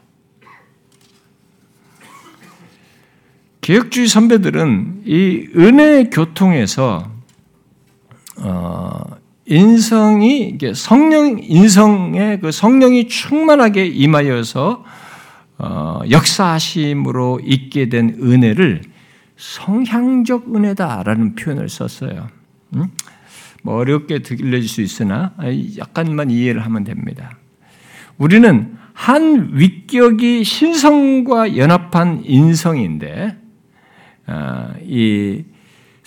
[3.59, 7.11] 개혁주의 선배들은 이 은혜의 교통에서
[8.37, 9.18] 어,
[9.49, 14.85] 인성이 성령 인성의 그 성령이 충만하게 임하여서
[15.57, 18.81] 어, 역사하심으로 있게 된 은혜를
[19.35, 22.27] 성향적 은혜다라는 표현을 썼어요.
[22.75, 22.91] 음?
[23.63, 25.33] 뭐 어렵게 들려질 수 있으나
[25.77, 27.38] 약간만 이해를 하면 됩니다.
[28.17, 33.38] 우리는 한 위격이 신성과 연합한 인성인데
[34.27, 35.43] 어, 이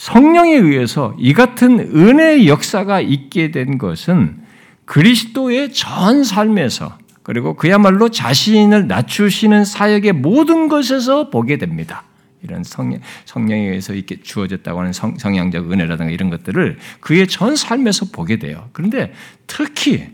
[0.02, 4.42] 성령에 의해서 이 같은 은혜의 역사가 있게 된 것은
[4.84, 12.02] 그리스도의 전 삶에서 그리고 그야말로 자신을 낮추시는 사역의 모든 것에서 보게 됩니다.
[12.42, 18.06] 이런 성령, 성령에 의해서 이렇게 주어졌다고 하는 성, 성향적 은혜라든가 이런 것들을 그의 전 삶에서
[18.06, 18.70] 보게 돼요.
[18.72, 19.12] 그런데
[19.46, 20.08] 특히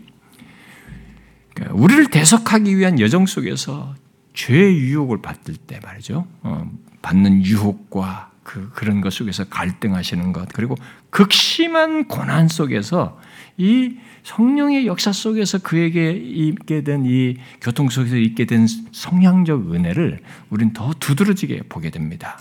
[1.71, 3.95] 우리를 대속하기 위한 여정 속에서
[4.35, 6.27] 죄의 유혹을 받을 때 말이죠.
[6.43, 6.69] 어,
[7.01, 10.75] 받는 유혹과 그, 그런 것 속에서 갈등하시는 것, 그리고
[11.11, 13.21] 극심한 고난 속에서
[13.57, 20.73] 이 성령의 역사 속에서 그에게 있게 된 이 교통 속에서 있게 된 성향적 은혜를 우리는
[20.73, 22.39] 더 두드러지게 보게 됩니다.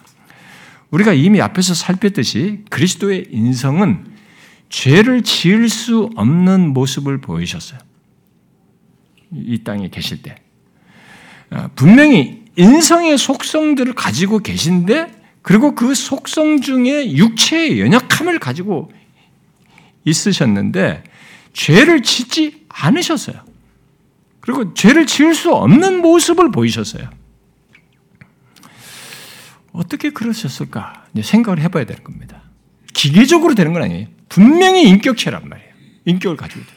[0.90, 4.06] 우리가 이미 앞에서 살폈듯이 그리스도의 인성은
[4.70, 7.80] 죄를 지을 수 없는 모습을 보이셨어요.
[9.34, 10.36] 이 땅에 계실 때.
[11.50, 15.17] 아, 분명히 인성의 속성들을 가지고 계신데
[15.48, 18.92] 그리고 그 속성 중에 육체의 연약함을 가지고
[20.04, 21.04] 있으셨는데
[21.54, 23.40] 죄를 짓지 않으셨어요.
[24.40, 27.08] 그리고 죄를 지을 수 없는 모습을 보이셨어요.
[29.72, 31.06] 어떻게 그러셨을까?
[31.18, 32.42] 생각을 해봐야 되는 겁니다.
[32.92, 34.06] 기계적으로 되는 건 아니에요.
[34.28, 35.72] 분명히 인격체란 말이에요.
[36.04, 36.72] 인격을 가지고 있다.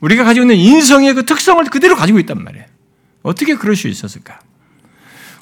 [0.00, 2.64] 우리가 가지고 있는 인성의 그 특성을 그대로 가지고 있단 말이에요.
[3.22, 4.40] 어떻게 그럴 수 있었을까?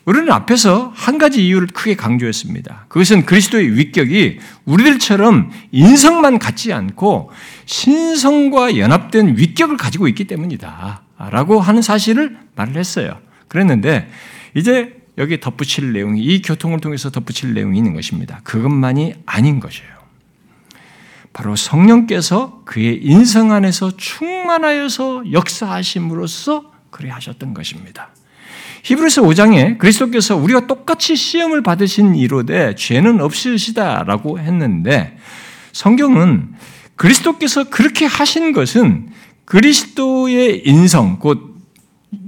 [0.06, 2.86] 우리는 앞에서 한 가지 이유를 크게 강조했습니다.
[2.88, 7.30] 그것은 그리스도의 위격이 우리들처럼 인성만 갖지 않고
[7.66, 11.02] 신성과 연합된 위격을 가지고 있기 때문이다.
[11.30, 13.18] 라고 하는 사실을 말을 했어요.
[13.48, 14.08] 그랬는데,
[14.54, 18.40] 이제 여기 덧붙일 내용이, 이 교통을 통해서 덧붙일 내용이 있는 것입니다.
[18.44, 19.90] 그것만이 아닌 것이에요.
[21.32, 28.10] 바로 성령께서 그의 인성 안에서 충만하여서 역사하심으로써 그래 하셨던 것입니다.
[28.82, 35.16] 히브리서 5장에 그리스도께서 우리가 똑같이 시험을 받으신 이로되 죄는 없으시다라고 했는데
[35.72, 36.54] 성경은
[36.96, 39.08] 그리스도께서 그렇게 하신 것은
[39.44, 41.56] 그리스도의 인성 곧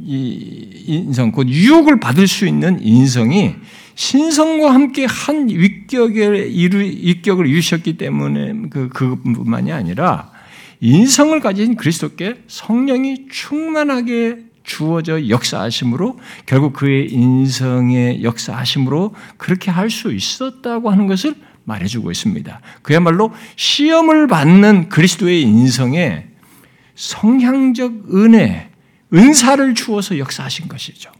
[0.04, 3.54] 인성 곧 유혹을 받을 수 있는 인성이
[3.94, 10.30] 신성과 함께 한 위격을 이루 위격을 이루셨기 때문에 그 그뿐만이 아니라
[10.80, 20.90] 인성을 가진 그리스도께 성령이 충만하게 주어져 역사하심으로 결국 그의 인성의 역사하심으로 그렇게 할 수 있었다고
[20.90, 22.60] 하는 것을 말해주고 있습니다.
[22.82, 26.26] 그야말로 시험을 받는 그리스도의 인성에
[26.94, 28.68] 성향적 은혜,
[29.14, 31.10] 은사를 주어서 역사하신 것이죠.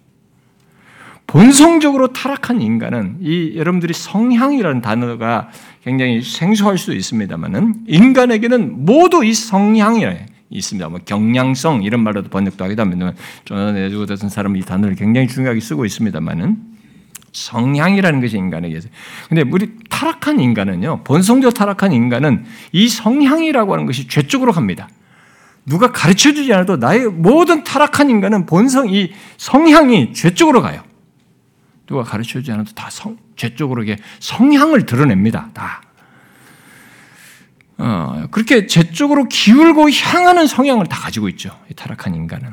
[1.26, 5.50] 본성적으로 타락한 인간은 이 여러분들이 성향이라는 단어가
[5.82, 10.14] 굉장히 생소할 수도 있습니다만은 인간에게는 모두 이 성향이라
[10.50, 10.88] 있습니다.
[10.88, 13.12] 뭐 경량성 이런 말로도 번역도 하기도 합니다.
[13.44, 16.78] 조난 에즈고 같은 사람이 이 단어를 굉장히 중요하게 쓰고 있습니다만은
[17.32, 18.88] 성향이라는 것이 인간에게서.
[19.28, 24.88] 근데 우리 타락한 인간은요, 본성적 타락한 인간은 이 성향이라고 하는 것이 죄 쪽으로 갑니다.
[25.66, 30.82] 누가 가르쳐 주지 않아도 나의 모든 타락한 인간은 본성, 이 성향이 죄 쪽으로 가요.
[31.86, 33.84] 누가 가르쳐 주지 않아도 다 성, 죄 쪽으로
[34.20, 35.50] 성향을 드러냅니다.
[35.52, 35.82] 다.
[37.78, 41.56] 어, 그렇게 죄 쪽으로 기울고 향하는 성향을 다 가지고 있죠.
[41.76, 42.52] 타락한 인간은.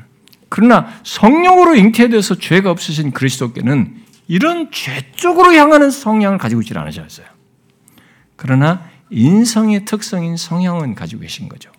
[0.50, 7.26] 그러나 성령으로 잉태돼서 죄가 없으신 그리스도께는 이런 죄 쪽으로 향하는 성향을 가지고 있지 않으셨어요.
[8.36, 11.72] 그러나 인성의 특성인 성향은 가지고 계신 거죠.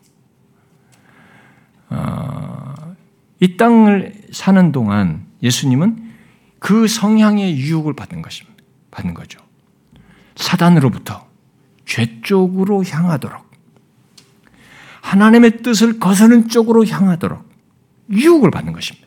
[1.89, 2.75] 어,
[3.41, 6.15] 이 땅을 사는 동안 예수님은
[6.59, 8.57] 그 성향의 유혹을 받는 것입니다.
[8.91, 9.39] 받는 거죠.
[10.35, 11.26] 사단으로부터
[11.87, 13.46] 죄 쪽으로 향하도록
[15.01, 17.49] 하나님의 뜻을 거스는 쪽으로 향하도록
[18.11, 19.07] 유혹을 받는 것입니다.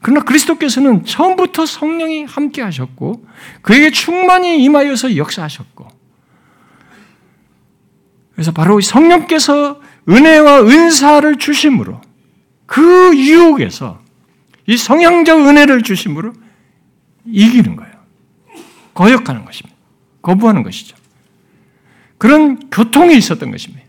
[0.00, 3.26] 그러나 그리스도께서는 처음부터 성령이 함께 하셨고
[3.60, 5.88] 그에게 충만히 임하여서 역사하셨고
[8.32, 12.00] 그래서 바로 성령께서 은혜와 은사를 주심으로
[12.64, 14.00] 그 유혹에서
[14.66, 16.32] 이 성향적 은혜를 주심으로
[17.26, 17.92] 이기는 거예요.
[18.94, 19.76] 거역하는 것입니다.
[20.22, 20.96] 거부하는 것이죠.
[22.20, 23.82] 그런 교통이 있었던 것입니다.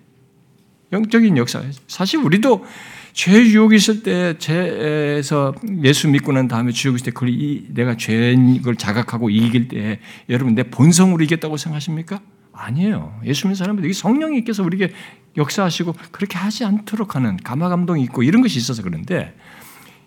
[0.94, 1.62] 영적인 역사.
[1.90, 2.66] 사실 우리도
[3.12, 7.30] 죄 유혹이 있을 때 죄에서 예수 믿고 난 다음에 주옥 있을 때 그걸
[7.74, 12.22] 내가 죄를 자각하고 이길 때 여러분 내 본성으로 이겼다고 생각하십니까?
[12.54, 13.20] 아니에요.
[13.26, 14.94] 예수 믿는 사람들이 성령님께서 우리에게
[15.36, 19.36] 역사하시고 그렇게 하지 않도록 하는 감화 감동이 있고 이런 것이 있어서 그런데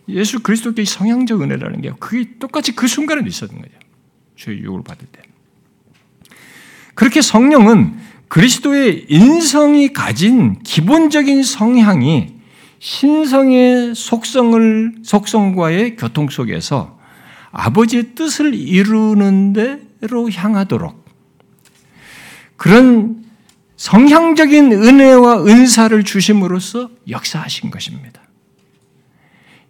[0.09, 3.73] 예수 그리스도께 성향적 은혜라는 게 그게 똑같이 그 순간에 있었던 거죠.
[4.35, 5.21] 죄 유혹을 받을 때.
[6.95, 12.35] 그렇게 성령은 그리스도의 인성이 가진 기본적인 성향이
[12.81, 16.99] 신성의 속성을 속성과의 교통 속에서
[17.53, 21.05] 아버지의 뜻을 이루는 데로 향하도록
[22.57, 23.25] 그런
[23.77, 28.21] 성향적인 은혜와 은사를 주심으로써 역사하신 것입니다.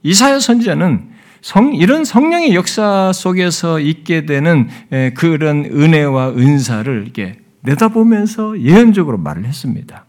[0.02, 1.10] 이사야 선지자는
[1.42, 4.70] 성, 이런 성령의 역사 속에서 있게 되는
[5.12, 10.04] 그런 은혜와 은사를 이렇게 내다보면서 예언적으로 말을 했습니다.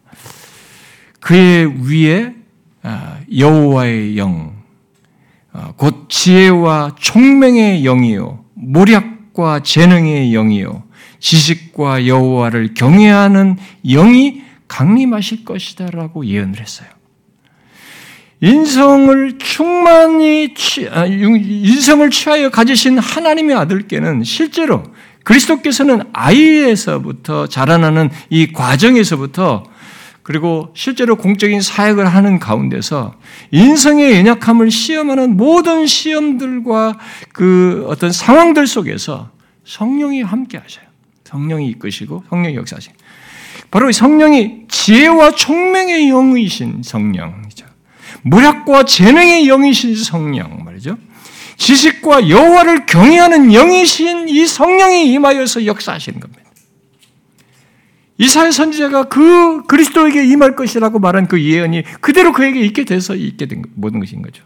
[1.20, 2.36] 그의 위에
[2.84, 4.54] 아, 여호와의 영,
[5.52, 10.84] 아, 곧 지혜와 총명의 영이요, 모략과 재능의 영이요,
[11.20, 16.90] 지식과 여호와를 경외하는 영이 강림하실 것이다라고 예언을 했어요.
[18.42, 24.84] 인성을 충만히 취, 아, 인성을 취하여 가지신 하나님의 아들께는 실제로
[25.26, 29.64] 그리스도께서는 아이에서부터 자라나는 이 과정에서부터
[30.24, 33.16] 그리고 실제로 공적인 사역을 하는 가운데서
[33.52, 36.98] 인성의 연약함을 시험하는 모든 시험들과
[37.34, 39.30] 그 어떤 상황들 속에서
[39.66, 40.86] 성령이 함께 하셔요.
[41.26, 42.90] 성령이 이끄시고 성령이 역사하시
[43.70, 47.66] 바로 성령이 지혜와 총명의 영이신 성령이죠.
[48.24, 50.98] 무력과 재능의 영이신 성령 말이죠.
[51.58, 56.44] 지식과 여호와를 경외하는 영이신 이 성령이 임하여서 역사하시는 겁니다.
[58.18, 63.64] 이사야 선지자가 그 그리스도에게 임할 것이라고 말한 그 예언이 그대로 그에게 있게 돼서 있게 된
[63.76, 64.44] 모든 것인 거죠.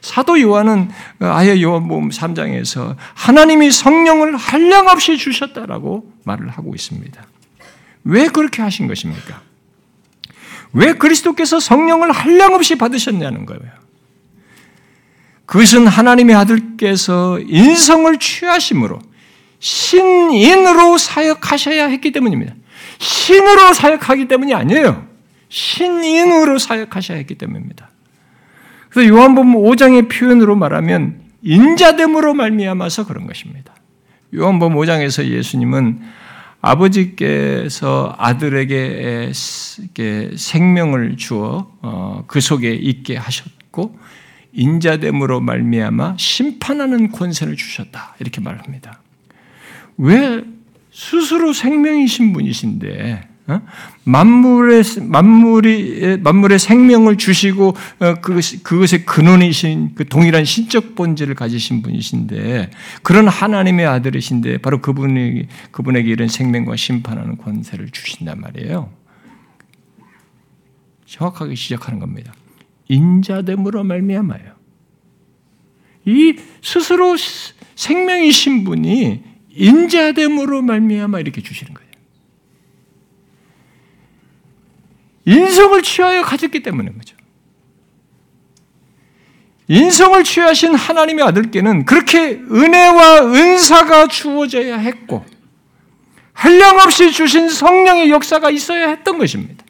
[0.00, 7.22] 사도 요한은 아예 요한복음 3장에서 하나님이 성령을 한량없이 주셨다라고 말을 하고 있습니다.
[8.04, 9.42] 왜 그렇게 하신 것입니까?
[10.72, 13.72] 왜 그리스도께서 성령을 한량없이 받으셨냐는 거예요.
[15.50, 19.00] 그것은 하나님의 아들께서 인성을 취하심으로
[19.58, 22.54] 신인으로 사역하셔야 했기 때문입니다.
[22.98, 25.08] 신으로 사역하기 때문이 아니에요.
[25.48, 27.90] 신인으로 사역하셔야 했기 때문입니다.
[28.90, 33.74] 그래서 요한복음 5장의 표현으로 말하면 인자됨으로 말미암아서 그런 것입니다.
[34.32, 35.98] 요한복음 5장에서 예수님은
[36.60, 39.32] 아버지께서 아들에게
[40.36, 43.98] 생명을 주어 어, 그 속에 있게 하셨고
[44.52, 49.00] 인자됨으로 말미암아 심판하는 권세를 주셨다 이렇게 말합니다.
[49.96, 50.42] 왜
[50.92, 53.62] 스스로 생명이신 분이신데 어?
[54.04, 62.70] 만물의 만물이 만물의 생명을 주시고 어, 그것 그것의 근원이신 그 동일한 신적 본질을 가지신 분이신데
[63.02, 68.90] 그런 하나님의 아들이신데 바로 그분이 그분에게 이런 생명과 심판하는 권세를 주신단 말이에요.
[71.06, 72.32] 정확하게 시작하는 겁니다.
[72.90, 74.56] 인자됨으로 말미암아요.
[76.06, 77.16] 이 스스로
[77.76, 81.90] 생명이신 분이 인자됨으로 말미암아 이렇게 주시는 거예요.
[85.24, 87.16] 인성을 취하여 가졌기 때문인 거죠.
[89.68, 95.24] 인성을 취하신 하나님의 아들께는 그렇게 은혜와 은사가 주어져야 했고
[96.32, 99.64] 한량없이 주신 성령의 역사가 있어야 했던 것입니다.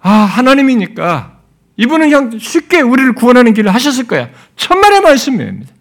[0.00, 1.38] 아, 하나님이니까
[1.76, 4.30] 이분은 그냥 쉽게 우리를 구원하는 길을 하셨을 거야.
[4.56, 5.72] 천만의 말씀입니다.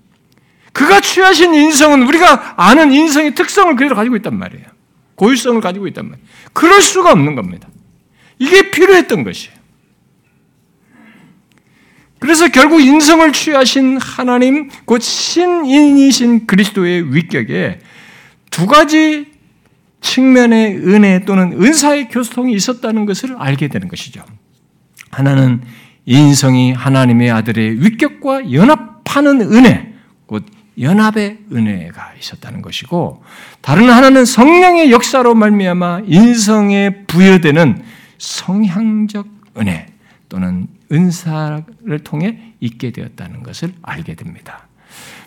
[0.72, 4.66] 그가 취하신 인성은 우리가 아는 인성의 특성을 그대로 가지고 있단 말이에요.
[5.16, 6.28] 고유성을 가지고 있단 말이에요.
[6.54, 7.68] 그럴 수가 없는 겁니다.
[8.38, 9.60] 이게 필요했던 것이에요.
[12.20, 17.80] 그래서 결국 인성을 취하신 하나님, 곧 신인이신 그리스도의 위격에
[18.50, 19.29] 두 가지
[20.02, 24.24] 측면의 은혜 또는 은사의 교통이 있었다는 것을 알게 되는 것이죠.
[25.12, 25.62] 하나는
[26.06, 29.94] 인성이 하나님의 아들의 위격과 연합하는 은혜,
[30.26, 30.46] 곧
[30.80, 33.24] 연합의 은혜가 있었다는 것이고
[33.62, 37.84] 다른 하나는 성령의 역사로 말미암아 인성에 부여되는
[38.18, 39.88] 성향적 은혜
[40.30, 41.64] 또는 은사를
[42.04, 44.68] 통해 있게 되었다는 것을 알게 됩니다.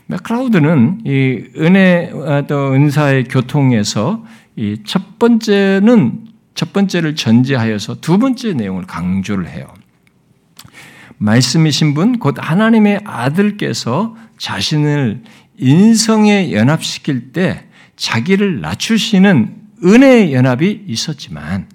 [0.07, 2.13] 맥크라우드는 이 은혜
[2.49, 4.25] 또 은사의 교통에서
[4.57, 9.73] 이 첫 번째는 첫 번째를 전제하여서 두 번째 내용을 강조를 해요.
[11.19, 15.23] 말씀이신 분, 곧 하나님의 아들께서 자신을
[15.59, 17.65] 인성에 연합시킬 때
[17.97, 21.69] 자기를 낮추시는 은혜의 연합이 있었지만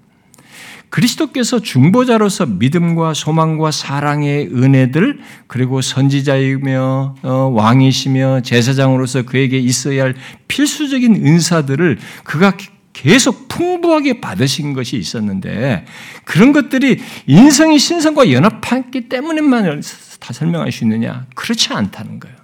[0.89, 10.15] 그리스도께서 중보자로서 믿음과 소망과 사랑의 은혜들 그리고 선지자이며 어, 왕이시며 제사장으로서 그에게 있어야 할
[10.47, 12.53] 필수적인 은사들을 그가
[12.93, 15.85] 계속 풍부하게 받으신 것이 있었는데
[16.23, 19.81] 그런 것들이 인성이 신성과 연합했기 때문에만
[20.19, 21.27] 다 설명할 수 있느냐?
[21.35, 22.35] 그렇지 않다는 거예요.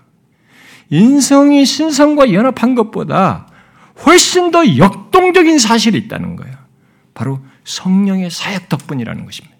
[0.90, 3.48] 인성이 신성과 연합한 것보다
[4.06, 6.54] 훨씬 더 역동적인 사실이 있다는 거예요.
[7.16, 9.56] 바로 성령의 사역 덕분이라는 것입니다.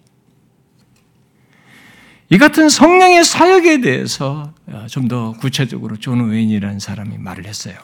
[2.30, 4.52] 이 같은 성령의 사역에 대해서
[4.88, 7.76] 좀 더 구체적으로 존 오웬이라는 사람이 말을 했어요.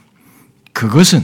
[0.72, 1.22] 그것은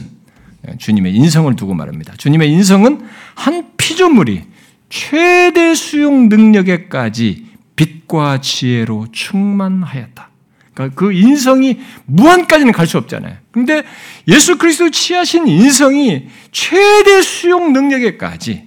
[0.79, 2.15] 주님의 인성을 두고 말합니다.
[2.17, 4.45] 주님의 인성은 한 피조물이
[4.89, 10.31] 최대 수용 능력에까지 빛과 지혜로 충만하였다.
[10.75, 13.37] 그러니까 그 인성이 무한까지는 갈 수 없잖아요.
[13.51, 13.83] 근데
[14.29, 18.67] 예수 그리스도 취하신 인성이 최대 수용 능력에까지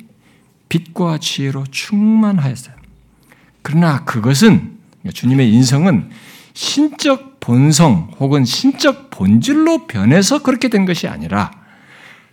[0.70, 2.76] 빛과 지혜로 충만하였어요.
[3.62, 4.78] 그러나 그것은
[5.14, 6.12] 주님의 인성은
[6.54, 11.52] 신적 본성 혹은 신적 본질로 변해서 그렇게 된 것이 아니라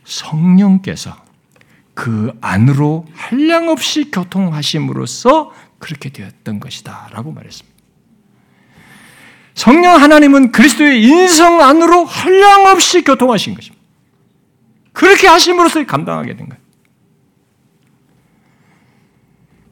[0.05, 1.17] 성령께서
[1.95, 7.09] 그 안으로 한량없이 교통하심으로써 그렇게 되었던 것이다.
[7.13, 7.77] 라고 말했습니다.
[9.55, 13.83] 성령 하나님은 그리스도의 인성 안으로 한량없이 교통하신 것입니다.
[14.93, 16.66] 그렇게 하심으로써 감당하게 된 거예요.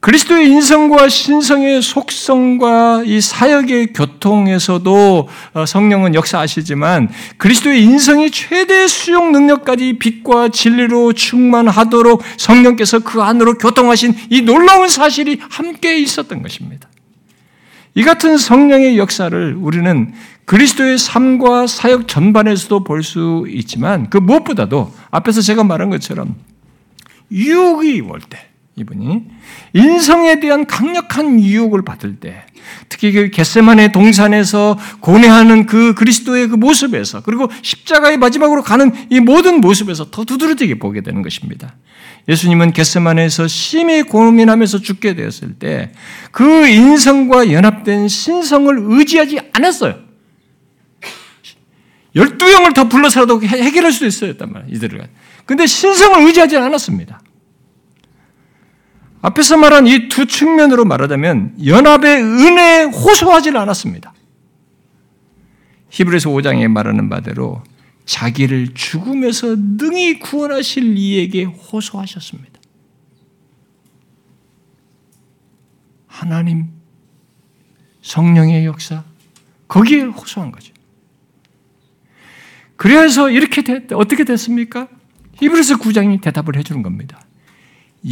[0.05, 9.99] 그리스도의 인성과 신성의 속성과 이 사역의 교통에서도 어, 성령은 역사하시지만 그리스도의 인성이 최대 수용 능력까지
[9.99, 16.87] 빛과 진리로 충만하도록 성령께서 그 안으로 교통하신 이 놀라운 사실이 함께 있었던 것입니다.
[17.95, 20.13] 이 같은 성령의 역사를 우리는
[20.45, 26.35] 그리스도의 삶과 사역 전반에서도 볼 수 있지만 그 무엇보다도 앞에서 제가 말한 것처럼
[27.33, 29.23] 유혹이 올 때, 이분이
[29.73, 32.45] 인성에 대한 강력한 유혹을 받을 때,
[32.89, 39.61] 특히 그 겟세만의 동산에서 고뇌하는 그 그리스도의 그 모습에서 그리고 십자가의 마지막으로 가는 이 모든
[39.61, 41.77] 모습에서 더 두드러지게 보게 되는 것입니다.
[42.29, 45.93] 예수님은 겟세만에서 심히 고민하면서 죽게 되었을 때
[46.35, 50.01] 그 인성과 연합된 신성을 의지하지 않았어요.
[52.17, 54.75] 열두 영을 더 불러서라도 해결할 수도 있었단 말이에요.
[54.75, 55.09] 이들을.
[55.47, 57.21] 근데 신성을 의지하지 않았습니다.
[59.25, 64.13] 앞에서 말한 이 두 측면으로 말하자면 연합의 은혜에 호소하지 않았습니다.
[65.89, 67.63] 히브리서 5장에 말하는 바대로
[68.05, 72.61] 자기를 죽음에서 능히 구원하실 이에게 호소하셨습니다.
[76.07, 76.67] 하나님,
[78.03, 79.05] 성령의 역사,
[79.69, 80.75] 거기에 호소한 거죠.
[82.77, 84.89] 그래서 이렇게 됐, 어떻게 됐습니까?
[85.37, 87.24] 히브리서 9장이 대답을 해주는 겁니다.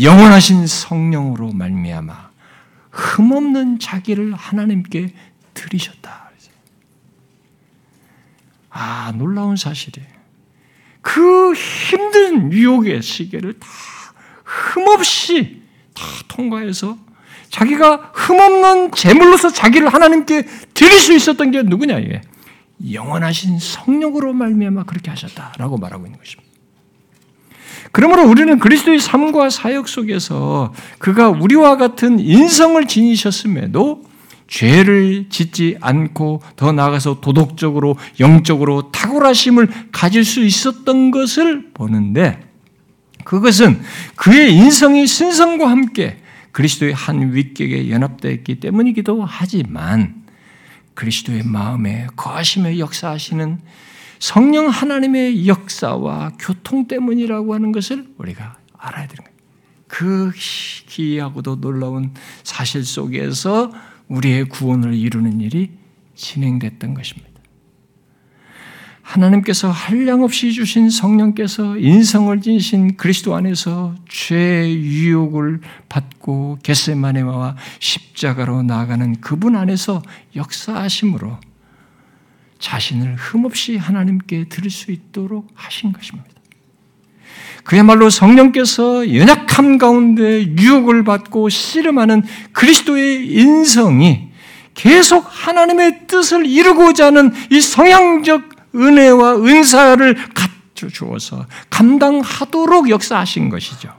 [0.00, 2.30] 영원하신 성령으로 말미암아
[2.90, 5.12] 흠없는 자기를 하나님께
[5.54, 6.30] 드리셨다.
[8.70, 10.08] 아 놀라운 사실이에요.
[11.02, 13.68] 그 힘든 유혹의 시계를 다
[14.44, 15.62] 흠없이
[15.94, 16.96] 다 통과해서
[17.50, 22.22] 자기가 흠없는 제물로서 자기를 하나님께 드릴 수 있었던 게 누구냐 이게
[22.92, 26.51] 영원하신 성령으로 말미암아 그렇게 하셨다라고 말하고 있는 것입니다.
[27.92, 34.04] 그러므로 우리는 그리스도의 삶과 사역 속에서 그가 우리와 같은 인성을 지니셨음에도
[34.48, 42.40] 죄를 짓지 않고 더 나아가서 도덕적으로 영적으로 탁월하심을 가질 수 있었던 것을 보는데
[43.24, 43.80] 그것은
[44.16, 46.18] 그의 인성이 신성과 함께
[46.52, 50.22] 그리스도의 한 위격에 연합되어 있기 때문이기도 하지만
[50.94, 53.58] 그리스도의 마음에 거하심에 역사하시는
[54.22, 59.36] 성령 하나님의 역사와 교통 때문이라고 하는 것을 우리가 알아야 되는 거예요.
[59.88, 60.30] 그
[60.86, 62.14] 기이하고도 놀라운
[62.44, 63.72] 사실 속에서
[64.06, 65.72] 우리의 구원을 이루는 일이
[66.14, 67.32] 진행됐던 것입니다.
[69.02, 79.56] 하나님께서 한량없이 주신 성령께서 인성을 지니신 그리스도 안에서 죄의 유혹을 받고 겟세마네와 십자가로 나아가는 그분
[79.56, 80.00] 안에서
[80.36, 81.38] 역사하심으로
[82.62, 86.30] 자신을 흠없이 하나님께 드릴 수 있도록 하신 것입니다.
[87.64, 94.30] 그야말로 성령께서 연약함 가운데 유혹을 받고 씨름하는 그리스도의 인성이
[94.74, 103.92] 계속 하나님의 뜻을 이루고자 하는 이 성향적 은혜와 은사를 갖춰 주어서 감당하도록 역사하신 것이죠.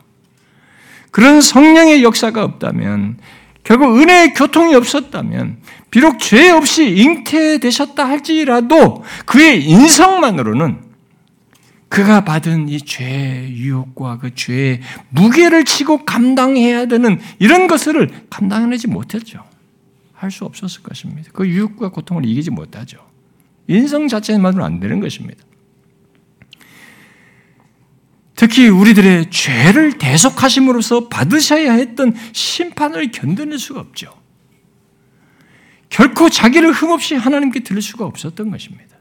[1.11, 3.17] 그런 성령의 역사가 없다면
[3.63, 5.57] 결국 은혜의 교통이 없었다면
[5.89, 10.81] 비록 죄 없이 잉태되셨다 할지라도 그의 인성만으로는
[11.87, 19.43] 그가 받은 이 죄의 유혹과 그 죄의 무게를 치고 감당해야 되는 이런 것을 감당하지 못했죠.
[20.13, 21.29] 할 수 없었을 것입니다.
[21.33, 22.97] 그 유혹과 고통을 이기지 못하죠.
[23.67, 25.43] 인성 자체만으로 안 되는 것입니다.
[28.43, 34.13] 특히 우리들의 죄를 대속하심으로써 받으셔야 했던 심판을 견뎌낼 수가 없죠.
[35.87, 38.97] 결코 자기를 흠없이 하나님께 드릴 수가 없었던 것입니다.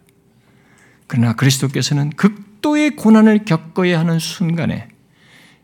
[1.08, 4.86] 그러나 그리스도께서는 극도의 고난을 겪어야 하는 순간에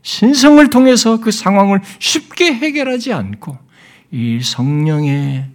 [0.01, 3.57] 신성을 통해서 그 상황을 쉽게 해결하지 않고
[4.11, 5.45] 이 성령의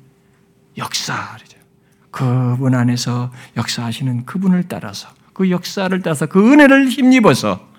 [0.79, 1.37] 역사,
[2.11, 7.74] 그분 안에서 역사하시는 그분을 따라서 그 역사를 따라서 그 은혜를 힘입어서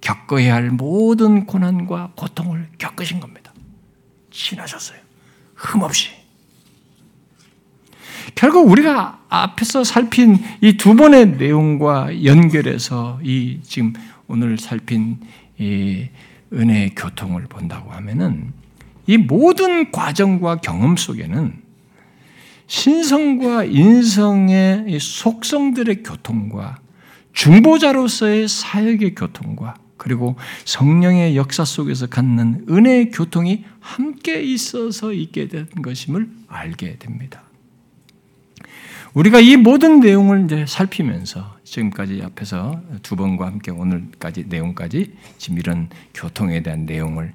[0.00, 3.52] 겪어야 할 모든 고난과 고통을 겪으신 겁니다.
[4.30, 4.98] 지나셨어요.
[5.54, 6.10] 흠없이.
[8.34, 13.92] 결국 우리가 앞에서 살핀 이 두 번의 내용과 연결해서 이 지금
[14.28, 15.20] 오늘 살핀
[15.58, 16.08] 이
[16.52, 18.52] 은혜의 교통을 본다고 하면은
[19.06, 21.54] 이 모든 과정과 경험 속에는
[22.66, 26.76] 신성과 인성의 속성들의 교통과
[27.32, 29.74] 중보자로서의 사역의 교통과
[30.06, 37.42] 그리고 성령의 역사 속에서 갖는 은혜의 교통이 함께 있어서 있게 된 것임을 알게 됩니다.
[39.14, 45.88] 우리가 이 모든 내용을 이제 살피면서 지금까지 앞에서 두 번과 함께 오늘까지 내용까지 지금 이런
[46.14, 47.32] 교통에 대한 내용을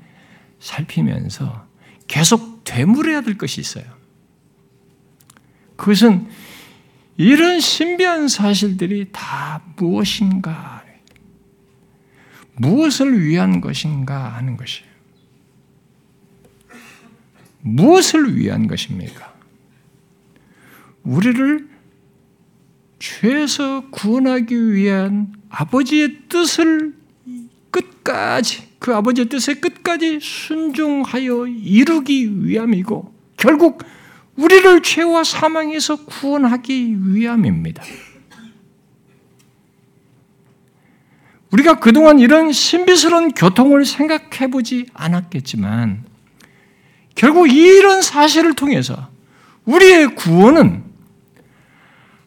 [0.62, 1.68] 살피면서
[2.08, 3.84] 계속 되물어야 될 것이 있어요.
[5.76, 6.30] 그것은
[7.18, 10.81] 이런 신비한 사실들이 다 무엇인가,
[12.56, 14.92] 무엇을 위한 것인가 하는 것이에요.
[17.62, 19.34] 무엇을 위한 것입니까?
[21.04, 21.70] 우리를
[23.00, 26.94] 죄에서 구원하기 위한 아버지의 뜻을
[27.72, 33.84] 끝까지 그 아버지의 뜻에 끝까지 순종하여 이루기 위함이고 결국
[34.36, 37.84] 우리를 죄와 사망에서 구원하기 위함입니다.
[41.52, 46.04] 우리가 그동안 이런 신비스러운 교통을 생각해 보지 않았겠지만
[47.16, 49.10] 결국 이런 사실을 통해서
[49.66, 50.84] 우리의 구원은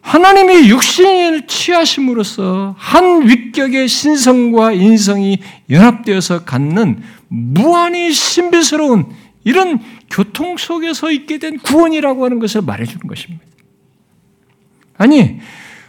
[0.01, 5.39] 하나님의 육신을 취하심으로써 한 위격의 신성과 인성이
[5.71, 9.07] 연합되어서 갖는 무한히 신비스러운
[9.43, 13.43] 이런 교통 속에서 있게 된 구원이라고 하는 것을 말해주는 것입니다.
[14.97, 15.39] 아니,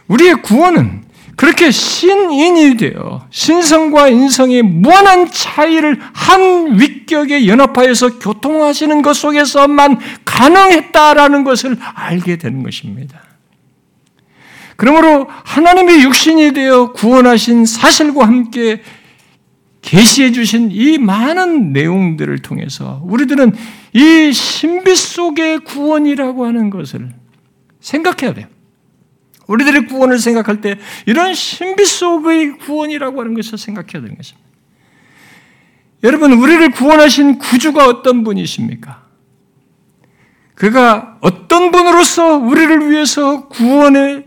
[0.07, 1.03] 우리의 구원은
[1.37, 11.77] 그렇게 신인이 되어 신성과 인성의 무한한 차이를 한 위격에 연합하여서 교통하시는 것 속에서만 가능했다라는 것을
[11.79, 13.21] 알게 되는 것입니다.
[14.77, 18.81] 그러므로 하나님의 육신이 되어 구원하신 사실과 함께
[19.83, 23.53] 계시해 주신 이 많은 내용들을 통해서 우리들은
[23.93, 27.09] 이 신비 속의 구원이라고 하는 것을
[27.79, 28.47] 생각해야 돼요.
[29.47, 34.47] 우리들의 구원을 생각할 때 이런 신비 속의 구원이라고 하는 것을 생각해야 되는 것입니다.
[36.03, 39.03] 여러분, 우리를 구원하신 구주가 어떤 분이십니까?
[40.53, 44.25] 그가 어떤 분으로서 우리를 위해서 구원에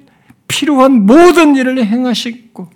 [0.48, 2.70] 필요한 모든 일을 행하셨고,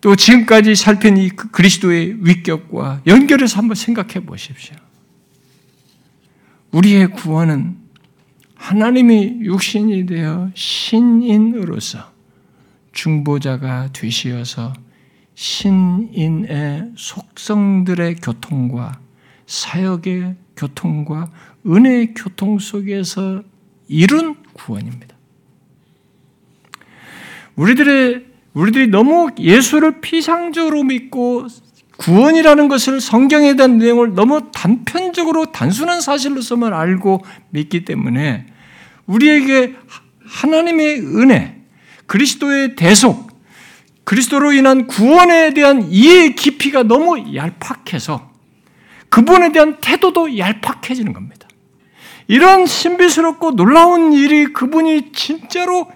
[0.00, 4.76] 또 지금까지 살핀 이 그리스도의 위격과 연결해서 한번 생각해 보십시오.
[6.72, 7.79] 우리의 구원은
[8.60, 11.98] 하나님이 육신이 되어 신인으로서
[12.92, 14.74] 중보자가 되시어서
[15.34, 19.00] 신인의 속성들의 교통과
[19.46, 21.32] 사역의 교통과
[21.66, 23.42] 은혜의 교통 속에서
[23.88, 25.16] 이룬 구원입니다.
[27.56, 31.46] 우리들의 우리들이 너무 예수를 피상적으로 믿고
[31.96, 38.46] 구원이라는 것을 성경에 대한 내용을 너무 단편적으로 단순한 사실로서만 알고 믿기 때문에
[39.10, 39.74] 우리에게
[40.24, 41.56] 하나님의 은혜,
[42.06, 43.30] 그리스도의 대속,
[44.04, 48.30] 그리스도로 인한 구원에 대한 이해의 깊이가 너무 얄팍해서
[49.08, 51.48] 그분에 대한 태도도 얄팍해지는 겁니다.
[52.28, 55.90] 이런 신비스럽고 놀라운 일이 그분이 진짜로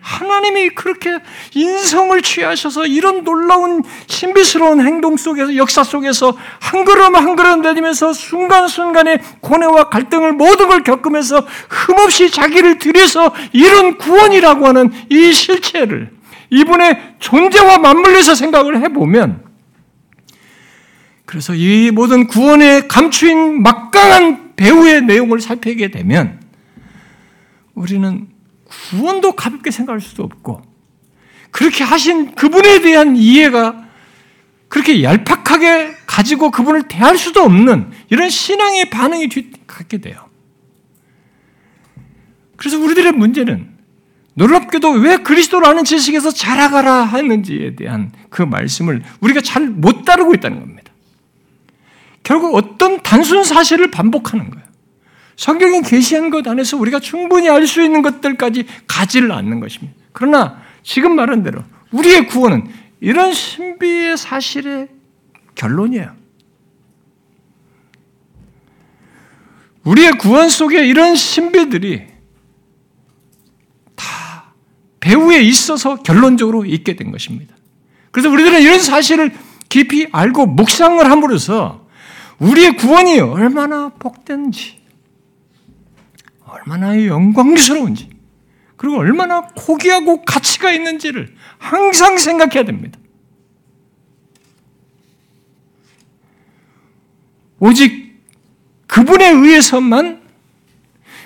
[0.00, 1.18] 하나님이 그렇게
[1.54, 9.20] 인성을 취하셔서 이런 놀라운 신비스러운 행동 속에서 역사 속에서 한 걸음 한 걸음 내리면서 순간순간의
[9.40, 16.10] 고뇌와 갈등을 모든 걸 겪으면서 흠없이 자기를 들여서 이런 구원이라고 하는 이 실체를
[16.50, 19.44] 이분의 존재와 맞물려서 생각을 해보면
[21.26, 26.40] 그래서 이 모든 구원에 감추인 막강한 배우의 내용을 살피게 되면
[27.74, 28.26] 우리는
[28.70, 30.62] 구원도 가볍게 생각할 수도 없고
[31.50, 33.88] 그렇게 하신 그분에 대한 이해가
[34.68, 39.28] 그렇게 얄팍하게 가지고 그분을 대할 수도 없는 이런 신앙의 반응이
[39.66, 40.28] 갖게 돼요.
[42.56, 43.70] 그래서 우리들의 문제는
[44.34, 50.92] 놀랍게도 왜 그리스도라는 지식에서 자라가라 하는지에 대한 그 말씀을 우리가 잘 못 따르고 있다는 겁니다.
[52.22, 54.66] 결국 어떤 단순 사실을 반복하는 거예요.
[55.40, 59.96] 성경이 계시한 것 안에서 우리가 충분히 알 수 있는 것들까지 가지를 않는 것입니다.
[60.12, 62.68] 그러나 지금 말한 대로 우리의 구원은
[63.00, 64.88] 이런 신비의 사실의
[65.54, 66.14] 결론이에요.
[69.84, 72.04] 우리의 구원 속에 이런 신비들이
[73.96, 74.52] 다
[75.00, 77.56] 배후에 있어서 결론적으로 있게 된 것입니다.
[78.10, 79.34] 그래서 우리들은 이런 사실을
[79.70, 81.88] 깊이 알고 묵상을 함으로써
[82.40, 84.79] 우리의 구원이 얼마나 복된지,
[86.50, 88.10] 얼마나 영광스러운지,
[88.76, 92.98] 그리고 얼마나 고귀하고 가치가 있는지를 항상 생각해야 됩니다.
[97.58, 98.18] 오직
[98.86, 100.22] 그분에 의해서만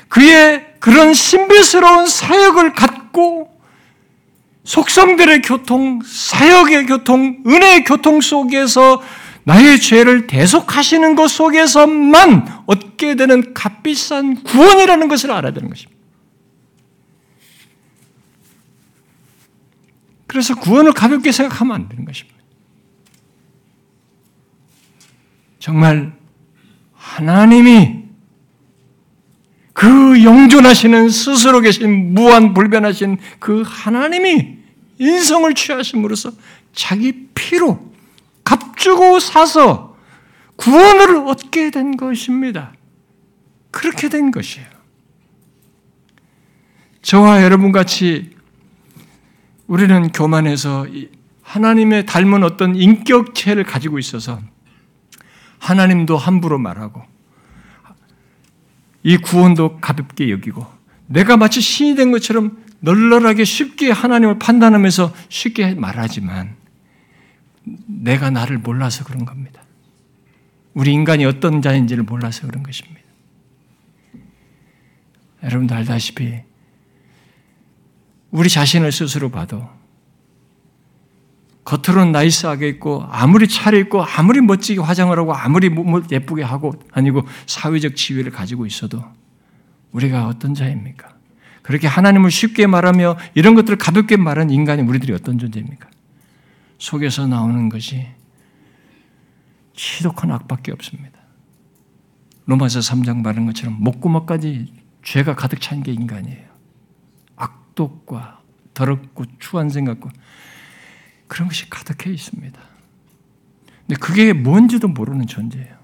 [0.08, 3.54] 그의 그런 신비스러운 사역을 갖고
[4.64, 9.00] 속성들의 교통, 사역의 교통, 은혜의 교통 속에서
[9.44, 15.94] 나의 죄를 대속하시는 것 속에서만 얻게 되는 값비싼 구원이라는 것을 알아야 되는 것입니다.
[20.26, 22.34] 그래서 구원을 가볍게 생각하면 안 되는 것입니다.
[25.60, 26.12] 정말
[26.94, 28.04] 하나님이
[29.72, 34.56] 그 영존하시는 스스로 계신 무한 불변하신 그 하나님이
[34.98, 36.32] 인성을 취하심으로써
[36.72, 37.93] 자기 피로 값
[38.84, 39.96] 주고 사서
[40.56, 42.74] 구원을 얻게 된 것입니다.
[43.70, 44.66] 그렇게 된 것이에요.
[47.00, 48.36] 저와 여러분 같이
[49.68, 50.86] 우리는 교만해서
[51.40, 54.38] 하나님의 닮은 어떤 인격체를 가지고 있어서
[55.60, 57.02] 하나님도 함부로 말하고
[59.02, 60.66] 이 구원도 가볍게 여기고
[61.06, 66.63] 내가 마치 신이 된 것처럼 널널하게 쉽게 하나님을 판단하면서 쉽게 말하지만
[67.64, 69.62] 내가 나를 몰라서 그런 겁니다.
[70.74, 73.00] 우리 인간이 어떤 자인지를 몰라서 그런 것입니다.
[75.42, 76.40] 여러분도 알다시피
[78.30, 79.68] 우리 자신을 스스로 봐도
[81.64, 85.70] 겉으로는 나이스하게 있고 아무리 차려입고 아무리 멋지게 화장을 하고 아무리
[86.10, 89.02] 예쁘게 하고 아니고 사회적 지위를 가지고 있어도
[89.92, 91.14] 우리가 어떤 자입니까?
[91.62, 95.88] 그렇게 하나님을 쉽게 말하며 이런 것들을 가볍게 말하는 인간이 우리들이 어떤 존재입니까?
[96.84, 98.06] 속에서 나오는 것이
[99.74, 101.18] 지독한 악밖에 없습니다.
[102.44, 104.70] 로마서 3장 말하는 것처럼 목구멍까지
[105.02, 106.46] 죄가 가득 찬 게 인간이에요.
[107.36, 108.42] 악독과
[108.74, 110.10] 더럽고 추한 생각과
[111.26, 112.60] 그런 것이 가득해 있습니다.
[113.86, 115.78] 근데 그게 뭔지도 모르는 존재예요.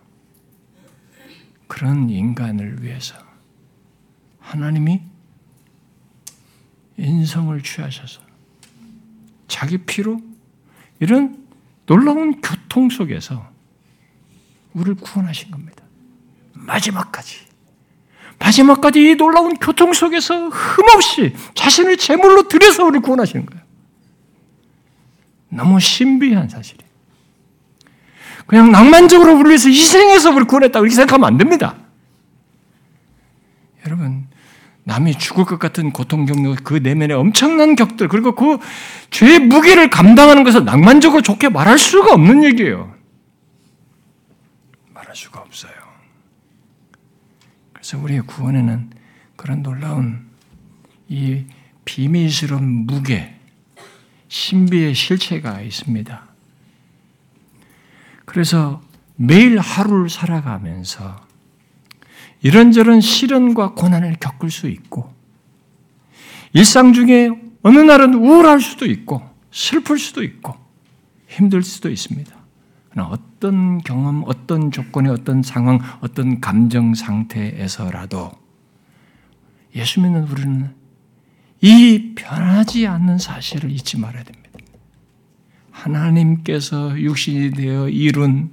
[1.66, 3.14] 그런 인간을 위해서
[4.38, 5.00] 하나님이
[6.98, 8.20] 인성을 취하셔서
[9.48, 10.29] 자기 피로
[11.00, 11.44] 이런
[11.86, 13.48] 놀라운 교통 속에서
[14.74, 15.82] 우리를 구원하신 겁니다.
[16.52, 17.50] 마지막까지.
[18.38, 23.64] 마지막까지 이 놀라운 교통 속에서 흠없이 자신을 제물로 들여서 우리를 구원하시는 거예요.
[25.48, 26.88] 너무 신비한 사실이에요.
[28.46, 31.76] 그냥 낭만적으로 우리를 위해서 희생해서 우리를 구원했다고 이렇게 생각하면 안 됩니다.
[33.86, 34.26] 여러분,
[34.84, 38.58] 남이 죽을 것 같은 고통 경로 그 내면의 엄청난 격들 그리고 그
[39.10, 42.94] 죄의 무게를 감당하는 것을 낭만적으로 좋게 말할 수가 없는 얘기예요.
[44.92, 45.72] 말할 수가 없어요.
[47.72, 48.90] 그래서 우리의 구원에는
[49.36, 50.26] 그런 놀라운
[51.08, 51.44] 이
[51.84, 53.34] 비밀스러운 무게,
[54.28, 56.24] 신비의 실체가 있습니다.
[58.24, 58.80] 그래서
[59.16, 61.29] 매일 하루를 살아가면서
[62.42, 65.12] 이런저런 시련과 고난을 겪을 수 있고,
[66.52, 67.30] 일상 중에
[67.62, 70.54] 어느 날은 우울할 수도 있고, 슬플 수도 있고,
[71.28, 72.40] 힘들 수도 있습니다.
[73.40, 78.30] 어떤 경험, 어떤 조건의 어떤 상황, 어떤 감정 상태에서라도
[79.74, 80.74] 예수 믿는 우리는
[81.62, 84.58] 이 변하지 않는 사실을 잊지 말아야 됩니다.
[85.70, 88.50] 하나님께서 육신이 되어 이룬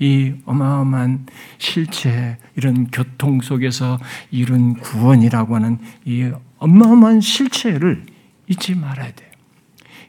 [0.00, 1.26] 이 어마어마한
[1.58, 8.04] 실체, 이런 교통 속에서 이룬 구원이라고 하는 이 어마어마한 실체를
[8.48, 9.30] 잊지 말아야 돼요.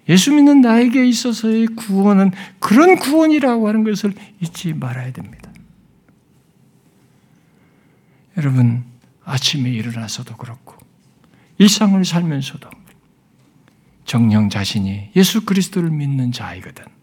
[0.10, 5.52] 예수 믿는 나에게 있어서의 구원은 그런 구원이라고 하는 것을 잊지 말아야 됩니다.
[8.38, 8.86] 여러분,
[9.26, 10.76] 아침에 일어나서도 그렇고,
[11.58, 12.70] 일상을 살면서도
[14.06, 17.01] 정령 자신이 예수 그리스도를 믿는 자이거든.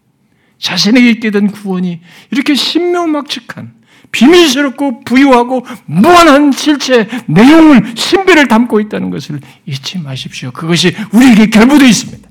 [0.59, 2.01] 자신에게 있게 된 구원이
[2.31, 3.79] 이렇게 신묘막측한
[4.11, 10.51] 비밀스럽고 부유하고 무한한 실체 내용을 신비를 담고 있다는 것을 잊지 마십시오.
[10.51, 12.29] 그것이 우리에게 결부되어 있습니다.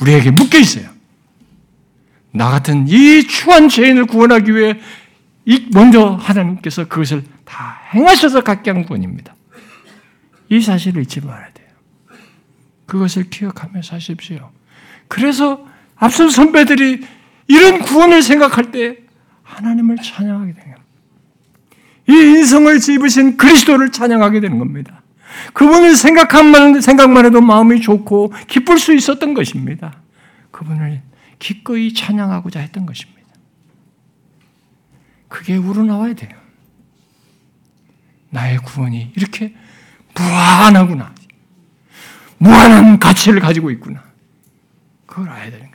[0.00, 0.88] 우리에게 묶여 있어요.
[2.32, 4.80] 나 같은 이 추한 죄인을 구원하기 위해
[5.72, 9.34] 먼저 하나님께서 그것을 다 행하셔서 갖게 한 구원입니다.
[10.48, 11.68] 이 사실을 잊지 말아야 돼요.
[12.86, 14.50] 그것을 기억하며 사십시오.
[15.08, 15.64] 그래서
[15.96, 17.06] 앞선 선배들이
[17.46, 18.98] 이런 구원을 생각할 때
[19.42, 20.74] 하나님을 찬양하게 되는
[22.08, 25.02] 이 인성을 입으신 그리스도를 찬양하게 되는 겁니다.
[25.52, 30.00] 그분을 생각만, 생각만 해도 마음이 좋고 기쁠 수 있었던 것입니다.
[30.50, 31.02] 그분을
[31.38, 33.14] 기꺼이 찬양하고자 했던 것입니다.
[35.28, 36.30] 그게 우러나와야 돼요.
[38.30, 39.54] 나의 구원이 이렇게
[40.14, 41.12] 무한하구나.
[42.38, 44.02] 무한한 가치를 가지고 있구나.
[45.06, 45.73] 그걸 알아야 되는 거죠.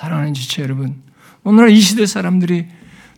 [0.00, 1.02] 사랑하는 지체 여러분,
[1.44, 2.64] 오늘날 이 시대 사람들이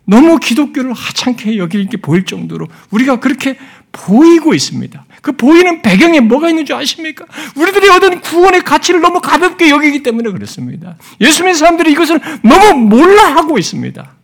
[0.03, 3.57] 너무 기독교를 하찮게 여길 게 보일 정도로 우리가 그렇게
[3.93, 5.05] 보이고 있습니다.
[5.21, 7.23] 그 보이는 배경에 뭐가 있는 줄 아십니까?
[7.55, 10.97] 우리들이 얻은 구원의 가치를 너무 가볍게 여기기 때문에 그렇습니다.
[11.21, 14.15] 예수 믿는 사람들이 이것을 너무 몰라하고 있습니다.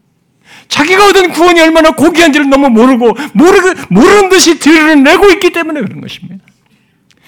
[0.68, 6.44] 자기가 얻은 구원이 얼마나 고귀한지를 너무 모르고 모르, 모르는 듯이 드러내고 있기 때문에 그런 것입니다.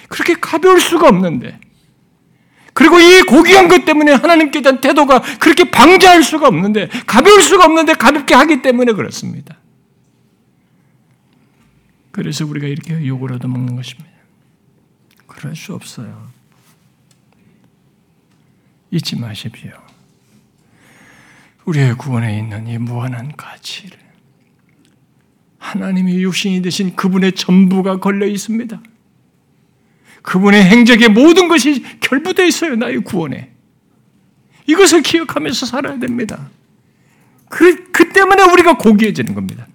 [0.09, 1.57] 그렇게 가벼울 수가 없는데
[2.81, 7.93] 그리고 이 고귀한 것 때문에 하나님께 대한 태도가 그렇게 방자할 수가 없는데 가벼울 수가 없는데
[7.93, 9.55] 가볍게 하기 때문에 그렇습니다.
[12.09, 14.09] 그래서 우리가 이렇게 욕을 얻어먹는 것입니다.
[15.27, 16.31] 그럴 수 없어요.
[18.89, 19.73] 잊지 마십시오.
[21.65, 23.95] 우리의 구원에 있는 이 무한한 가치를
[25.59, 28.81] 하나님이 육신이 되신 그분의 전부가 걸려 있습니다.
[30.21, 32.75] 그분의 행적의 모든 것이 결부되어 있어요.
[32.75, 33.49] 나의 구원에.
[34.67, 36.49] 이것을 기억하면서 살아야 됩니다.
[37.49, 39.67] 그, 그 때문에 우리가 고귀해지는 겁니다.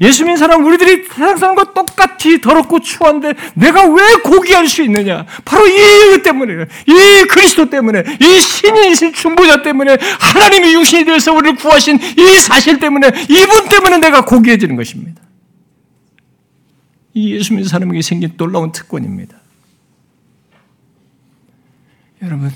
[0.00, 5.26] 예수 믿는 사람 우리들이 세상 사람과 똑같이 더럽고 추한데 내가 왜 고귀할 수 있느냐?
[5.44, 11.98] 바로 이 때문에, 이 그리스도 때문에, 이 신이신 중보자 때문에, 하나님이 육신이 되어서 우리를 구하신
[12.18, 15.22] 이 사실 때문에, 이분 때문에 내가 고귀해지는 것입니다.
[17.14, 19.40] 이 예수 믿는 사람에게 생긴 놀라운 특권입니다.
[22.22, 22.50] 여러분,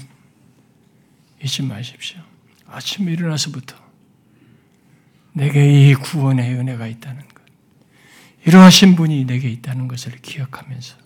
[1.42, 2.20] 잊지 마십시오.
[2.66, 3.76] 아침에 일어나서부터
[5.32, 7.42] 내게 이 구원의 은혜가 있다는 것,
[8.44, 10.96] 이러하신 분이 내게 있다는 것을 기억하면서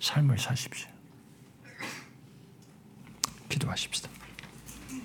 [0.00, 0.88] 삶을 사십시오.
[3.48, 4.13] 기도하십시다.